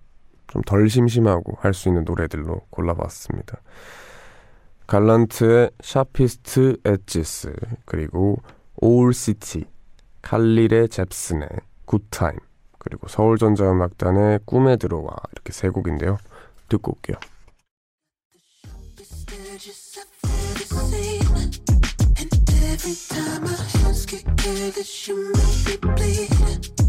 좀 0.47 0.61
덜 0.65 0.89
심심하고 0.89 1.57
할 1.59 1.73
수 1.73 1.89
있는 1.89 2.03
노래들로 2.05 2.61
골라봤습니다. 2.69 3.59
갈란트의 4.87 5.71
Sharpest 5.81 6.77
Edges 6.85 7.53
그리고 7.85 8.37
오울시티 8.77 9.65
칼릴의 10.21 10.89
잽슨의 10.89 11.47
굿타임 11.85 12.37
그리고 12.77 13.07
서울전자음악단의 13.07 14.41
꿈에 14.45 14.75
들어와 14.77 15.09
이렇게 15.31 15.53
세 15.53 15.69
곡인데요. 15.69 16.17
듣고 16.69 16.93
올게요. 16.93 17.17
Every 22.73 22.95
time 23.07 23.43
my 23.43 23.53
hands 23.53 24.07
get 24.07 24.25
careless, 24.35 25.07
you 25.07 25.31
make 25.35 25.83
me 25.83 25.93
bleed. 25.93 26.82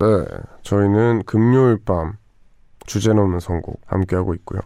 네, 0.00 0.24
저희는 0.62 1.24
금요일 1.24 1.76
밤 1.84 2.18
주제 2.86 3.12
넘는 3.12 3.40
선곡 3.40 3.80
함께하고 3.86 4.32
있고요. 4.34 4.60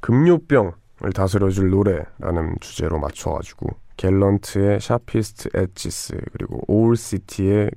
금요병을 0.00 1.12
다스려줄 1.14 1.70
노래라는 1.70 2.56
주제로 2.60 2.98
맞춰가지고 2.98 3.68
갤런트의 3.96 4.80
Sharpest 4.80 5.50
Edges 5.54 6.20
그리고 6.32 6.60
오울시티의 6.66 7.70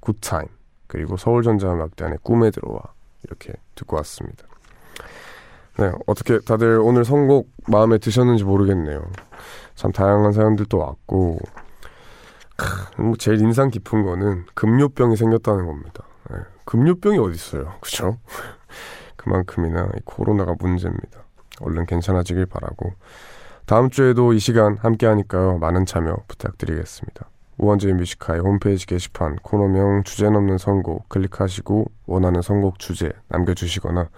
Good 0.00 0.23
Time 0.23 0.46
그리고 0.86 1.16
서울전자음악단의 1.16 2.18
꿈에 2.22 2.50
들어와 2.50 2.80
이렇게 3.24 3.54
듣고 3.74 3.96
왔습니다. 3.96 4.46
네, 5.78 5.90
어떻게 6.06 6.38
다들 6.40 6.80
오늘 6.80 7.06
선곡 7.06 7.50
마음에 7.66 7.96
드셨는지 7.96 8.44
모르겠네요. 8.44 9.02
참 9.74 9.90
다양한 9.90 10.32
사연들도 10.32 10.76
왔고 10.76 11.38
크, 12.56 13.02
뭐 13.02 13.16
제일 13.16 13.40
인상 13.40 13.70
깊은 13.70 14.04
거는 14.04 14.44
금요병이 14.54 15.16
생겼다는 15.16 15.66
겁니다. 15.66 16.05
네, 16.30 16.38
금요병이 16.64 17.18
어디 17.18 17.34
있어요, 17.34 17.74
그죠? 17.80 18.18
그만큼이나 19.16 19.88
이 19.96 20.00
코로나가 20.04 20.54
문제입니다. 20.58 21.24
얼른 21.60 21.86
괜찮아지길 21.86 22.46
바라고 22.46 22.92
다음 23.64 23.90
주에도 23.90 24.32
이 24.32 24.38
시간 24.38 24.76
함께 24.76 25.06
하니까요. 25.06 25.58
많은 25.58 25.86
참여 25.86 26.16
부탁드리겠습니다. 26.28 27.28
우원재의 27.58 27.94
Music 27.94 28.20
High 28.20 28.40
홈페이지 28.40 28.86
게시판 28.86 29.36
코너명 29.42 30.04
주제 30.04 30.28
넘는 30.28 30.58
선곡 30.58 31.08
클릭하시고 31.08 31.86
원하는 32.06 32.42
선곡 32.42 32.78
주제 32.78 33.10
남겨주시거나 33.28 34.08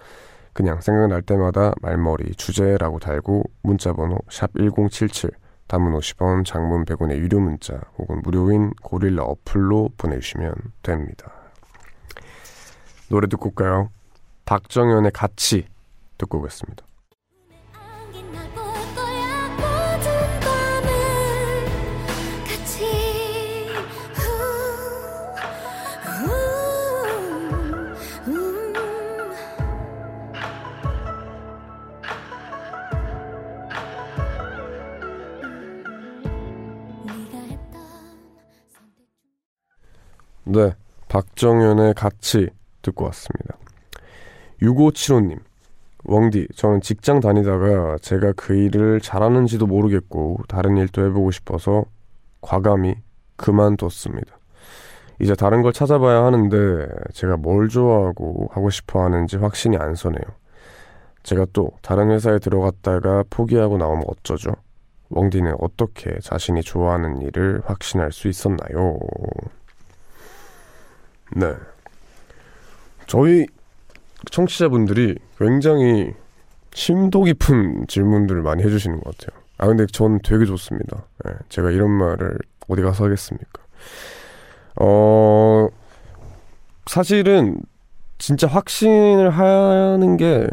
그냥 0.53 0.81
생각날 0.81 1.21
때마다 1.21 1.73
말머리 1.81 2.35
주제라고 2.35 2.99
달고 2.99 3.43
문자번호 3.63 4.19
샵 4.29 4.51
1077 4.55 5.31
단문 5.67 5.93
50원 5.93 6.45
장문 6.45 6.83
100원의 6.85 7.17
유료 7.17 7.39
문자 7.39 7.79
혹은 7.97 8.21
무료인 8.23 8.71
고릴라 8.81 9.23
어플로 9.23 9.91
보내주시면 9.97 10.53
됩니다. 10.83 11.38
노래 13.09 13.27
듣고 13.27 13.49
올까요? 13.49 13.89
박정현의 14.45 15.11
같이 15.11 15.65
듣고 16.17 16.39
오겠습니다. 16.39 16.85
네. 40.45 40.69
네 40.69 40.75
박정현의 41.07 41.93
같이 41.95 42.49
듣고 42.81 43.05
왔습니다. 43.05 43.57
6575님, 44.61 45.39
웡디, 46.05 46.47
저는 46.55 46.81
직장 46.81 47.19
다니다가 47.19 47.97
제가 48.01 48.33
그 48.35 48.55
일을 48.55 49.01
잘하는지도 49.01 49.67
모르겠고 49.67 50.39
다른 50.47 50.77
일도 50.77 51.05
해보고 51.05 51.31
싶어서 51.31 51.85
과감히 52.41 52.95
그만뒀습니다. 53.35 54.37
이제 55.21 55.35
다른 55.35 55.61
걸 55.61 55.73
찾아봐야 55.73 56.23
하는데 56.23 56.87
제가 57.13 57.37
뭘 57.37 57.67
좋아하고 57.67 58.49
하고 58.51 58.69
싶어 58.69 59.03
하는지 59.03 59.37
확신이 59.37 59.77
안 59.77 59.95
서네요. 59.95 60.23
제가 61.23 61.45
또 61.51 61.71
다른 61.81 62.11
회사에 62.11 62.39
들어갔다가 62.39 63.25
포기하고 63.29 63.77
나오면 63.77 64.05
어쩌죠? 64.07 64.53
웡디는 65.09 65.55
어떻게 65.59 66.17
자신이 66.19 66.61
좋아하는 66.61 67.21
일을 67.21 67.61
확신할 67.65 68.11
수 68.11 68.27
있었나요? 68.29 68.97
네. 71.35 71.53
저희 73.09 73.47
청취자분들이 74.29 75.15
굉장히 75.39 76.13
심도 76.73 77.23
깊은 77.23 77.87
질문들을 77.87 78.43
많이 78.43 78.63
해주시는 78.63 78.99
것 79.01 79.17
같아요. 79.17 79.41
아, 79.57 79.65
근데 79.65 79.87
전 79.87 80.19
되게 80.23 80.45
좋습니다. 80.45 81.05
예, 81.27 81.33
제가 81.49 81.71
이런 81.71 81.89
말을 81.89 82.37
어디 82.67 82.83
가서 82.83 83.05
하겠습니까? 83.05 83.63
어, 84.79 85.67
사실은 86.85 87.57
진짜 88.19 88.45
확신을 88.45 89.31
하는 89.31 90.15
게 90.15 90.47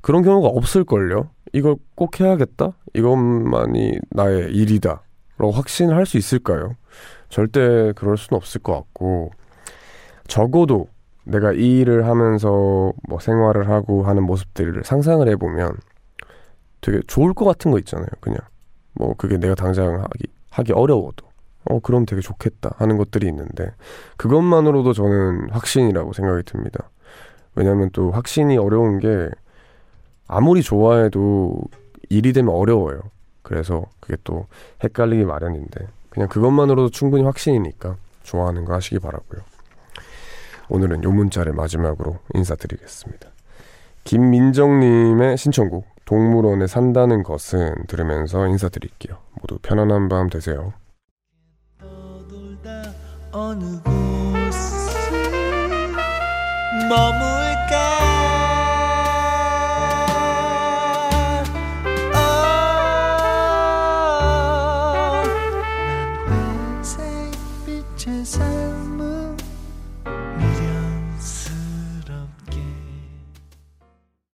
그런 0.00 0.22
경우가 0.22 0.48
없을걸요? 0.48 1.30
이걸 1.52 1.76
꼭 1.94 2.18
해야겠다? 2.20 2.72
이것만이 2.94 4.00
나의 4.10 4.50
일이다. 4.52 5.02
라고 5.38 5.52
확신을 5.52 5.94
할 5.94 6.04
수 6.04 6.18
있을까요? 6.18 6.74
절대 7.28 7.92
그럴 7.94 8.16
수는 8.18 8.38
없을 8.38 8.60
것 8.60 8.74
같고, 8.74 9.30
적어도 10.26 10.88
내가 11.30 11.52
이 11.52 11.80
일을 11.80 12.06
하면서 12.06 12.92
뭐 13.08 13.18
생활을 13.20 13.68
하고 13.68 14.04
하는 14.04 14.22
모습들을 14.24 14.82
상상을 14.84 15.26
해보면 15.28 15.76
되게 16.80 17.00
좋을 17.06 17.34
것 17.34 17.44
같은 17.44 17.70
거 17.70 17.78
있잖아요. 17.78 18.08
그냥. 18.20 18.38
뭐 18.94 19.14
그게 19.16 19.38
내가 19.38 19.54
당장 19.54 20.02
하기, 20.02 20.26
하기 20.50 20.72
어려워도. 20.72 21.26
어, 21.66 21.78
그럼 21.80 22.06
되게 22.06 22.20
좋겠다 22.20 22.70
하는 22.76 22.96
것들이 22.96 23.28
있는데, 23.28 23.72
그것만으로도 24.16 24.92
저는 24.92 25.50
확신이라고 25.50 26.12
생각이 26.12 26.42
듭니다. 26.44 26.90
왜냐면 27.54 27.90
또 27.92 28.10
확신이 28.10 28.56
어려운 28.56 28.98
게 28.98 29.28
아무리 30.26 30.62
좋아해도 30.62 31.60
일이 32.08 32.32
되면 32.32 32.54
어려워요. 32.54 33.00
그래서 33.42 33.84
그게 34.00 34.16
또 34.24 34.46
헷갈리기 34.82 35.24
마련인데 35.24 35.86
그냥 36.08 36.28
그것만으로도 36.28 36.90
충분히 36.90 37.24
확신이니까 37.24 37.96
좋아하는 38.22 38.64
거 38.64 38.74
하시기 38.74 38.98
바라고요. 38.98 39.40
오늘은 40.70 41.04
요 41.04 41.10
문자를 41.10 41.52
마지막으로 41.52 42.18
인사드리겠습니다. 42.34 43.28
김민정님의 44.04 45.36
신청곡 45.36 45.86
동물원에 46.04 46.66
산다는 46.66 47.22
것은 47.22 47.86
들으면서 47.86 48.46
인사드릴게요. 48.46 49.18
모두 49.40 49.58
편안한 49.60 50.08
밤 50.08 50.30
되세요. 50.30 50.72
머물까 56.88 57.49